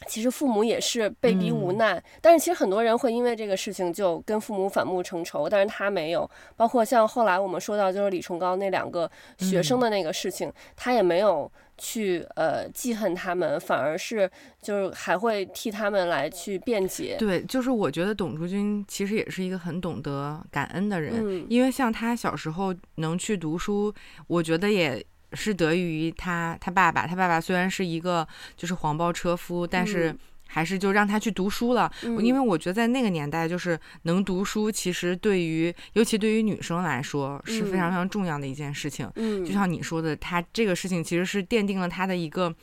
[0.06, 1.94] 其实父母也是被逼无奈。
[1.94, 6.28] 嗯、但是，其实很多人会因为这个事情就跟父母反目成仇，但是他没有。
[6.56, 11.50] 包括像后来我们说到就是李崇高那两个学生的那个事情，嗯、他也没有。
[11.78, 14.30] 去呃记恨他们，反而是
[14.60, 17.16] 就是还会替他们来去辩解。
[17.18, 23.92] 对，就是我觉得董竹君其实也是一个很懂得感恩的人，嗯、因为像他小时候能去读书，
[24.28, 25.04] 我觉得也
[25.34, 27.06] 是得益于他他爸爸。
[27.06, 28.26] 他爸爸虽然是一个
[28.56, 30.16] 就是黄包车夫，但是。
[30.54, 39.10] 还是就让他去读书了，嗯、因为我觉得在那个年代，就是能读书，其实对于尤其对于女生来说是非常非常重要的一件事情。
[39.14, 42.54] 嗯，就像你说的，他这个事情其实是奠定了他的一个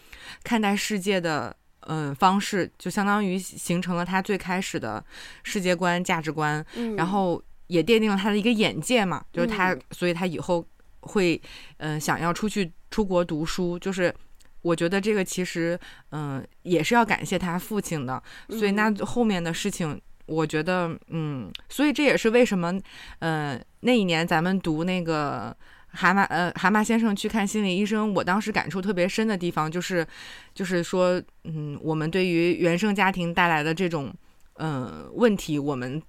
[0.43, 1.55] 看待世界的
[1.87, 5.03] 嗯、呃、方式，就相当于形成了他最开始的
[5.41, 10.63] 世界观价值观，嗯、然后也奠定了他的一个眼界嘛，就是他，嗯、所以他以后
[11.01, 11.41] 会
[11.77, 14.13] 嗯、呃、想要出去出国读书，就是。
[14.61, 15.79] 我觉得这个其实，
[16.09, 22.77] 嗯、呃，也是要感谢他父亲的，所以那后面的事情，我觉得，嗯，所以这也是为什么，
[23.19, 25.55] 呃，那一年咱们读那个
[25.93, 30.05] 蛤蟆，呃，蛤蟆先生去看心理医生，我当时感触特别深的地方就是，
[30.53, 34.13] 就是说，嗯，我们对于原生家庭带来的这种，
[34.55, 36.01] 嗯、呃，问题，我们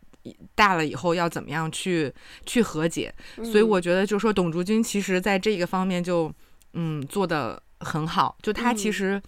[0.55, 2.13] 大了以后要怎么样去
[2.47, 3.15] 去和解？
[3.37, 6.33] 所以我觉得，就是说，董竹君其实在这个方面就，
[6.75, 7.63] 嗯，做的。
[7.83, 9.19] 很好，就他其实，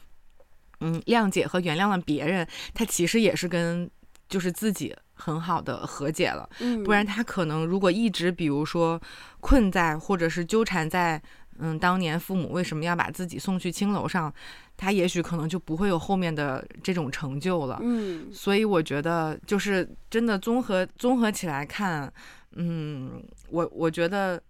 [0.81, 3.91] 嗯，嗯，谅解和原谅了别人，他其实也是跟
[4.29, 6.49] 就是自己很好的和解了。
[6.61, 9.01] 嗯，不然他可能如果一直比如说
[9.41, 11.23] 困在或者是纠缠在，
[11.59, 14.33] 嗯，当年父母为什么要把自己送去青楼上，
[14.77, 17.79] 他也许可能就不会有后面的这种成就了。
[17.83, 22.13] 嗯，所以我觉得就是真的综合综合起来看，
[22.53, 24.43] 嗯，我我觉得。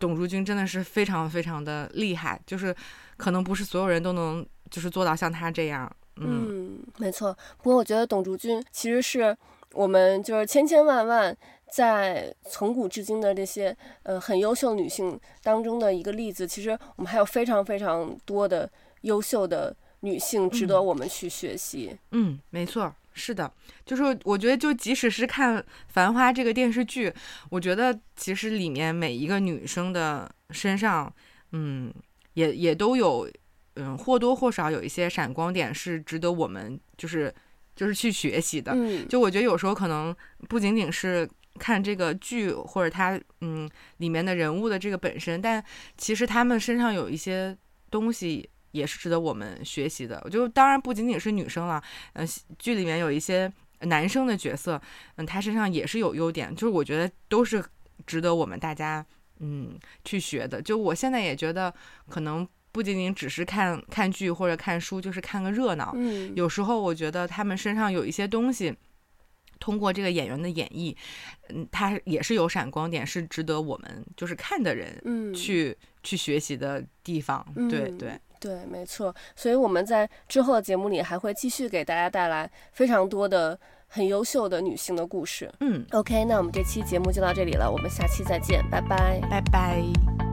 [0.00, 2.74] 董竹君真的是非常非常的厉害，就是
[3.16, 5.88] 可能不是所有人都能就是做到像他这样。
[6.16, 7.32] 嗯，嗯，没错。
[7.58, 9.36] 不过我觉得董竹君其实是
[9.76, 11.36] 我们就是千千万万
[11.70, 16.46] 在从古至今的这些呃很优秀女性当中的一个例子。
[16.46, 18.70] 其实我们还有非常非常多的
[19.02, 21.96] 优秀的女性值得我们去学习。
[22.10, 22.92] 嗯，嗯，没错。
[23.18, 23.50] 是的，
[23.86, 25.56] 就是我觉得，就即使是看
[25.88, 27.10] 《繁花》这个电视剧，
[27.48, 31.10] 我觉得其实里面每一个女生的身上，
[31.52, 31.90] 嗯，
[32.34, 33.26] 也也都有，
[33.76, 37.34] 嗯，或多或少有一些闪光点是值得我们就是
[37.76, 38.72] 就是去学习的。
[38.74, 40.16] 嗯，就我觉得有时候可能
[40.48, 45.62] 不仅仅是看这个剧或者它嗯里面的人物的这个本身，但
[45.96, 47.56] 其实他们身上有一些
[47.90, 50.26] 东西也是值得我们学习的。
[50.30, 51.82] 就当然不仅仅是女生了，
[52.14, 53.50] 嗯、呃，剧里面有一些
[53.80, 54.80] 男生的角色，
[55.16, 57.64] 嗯，他身上也是有优点，就是我觉得都是
[58.06, 59.04] 值得我们大家
[59.40, 60.60] 嗯去学的。
[60.60, 61.72] 就我现在也觉得，
[62.08, 62.46] 可能
[62.76, 65.92] 不仅仅只是看看剧或者看书，就是看个热闹。
[65.96, 68.76] 嗯，有时候我觉得他们身上有一些东西。
[69.58, 70.94] 通过这个演员的演绎，
[71.48, 77.44] 嗯，他也是有闪光点，是值得我们就是看的人，嗯，去去学习的地方。
[77.56, 79.16] 嗯、对对对，没错。
[79.34, 85.50] 所以我们在之后的节目里还会继续给大家带来非常多的很优秀的女性的故事。
[85.60, 90.25] 嗯，OK，那我们这期节目就到这里了，我们下期再见，拜拜，拜拜。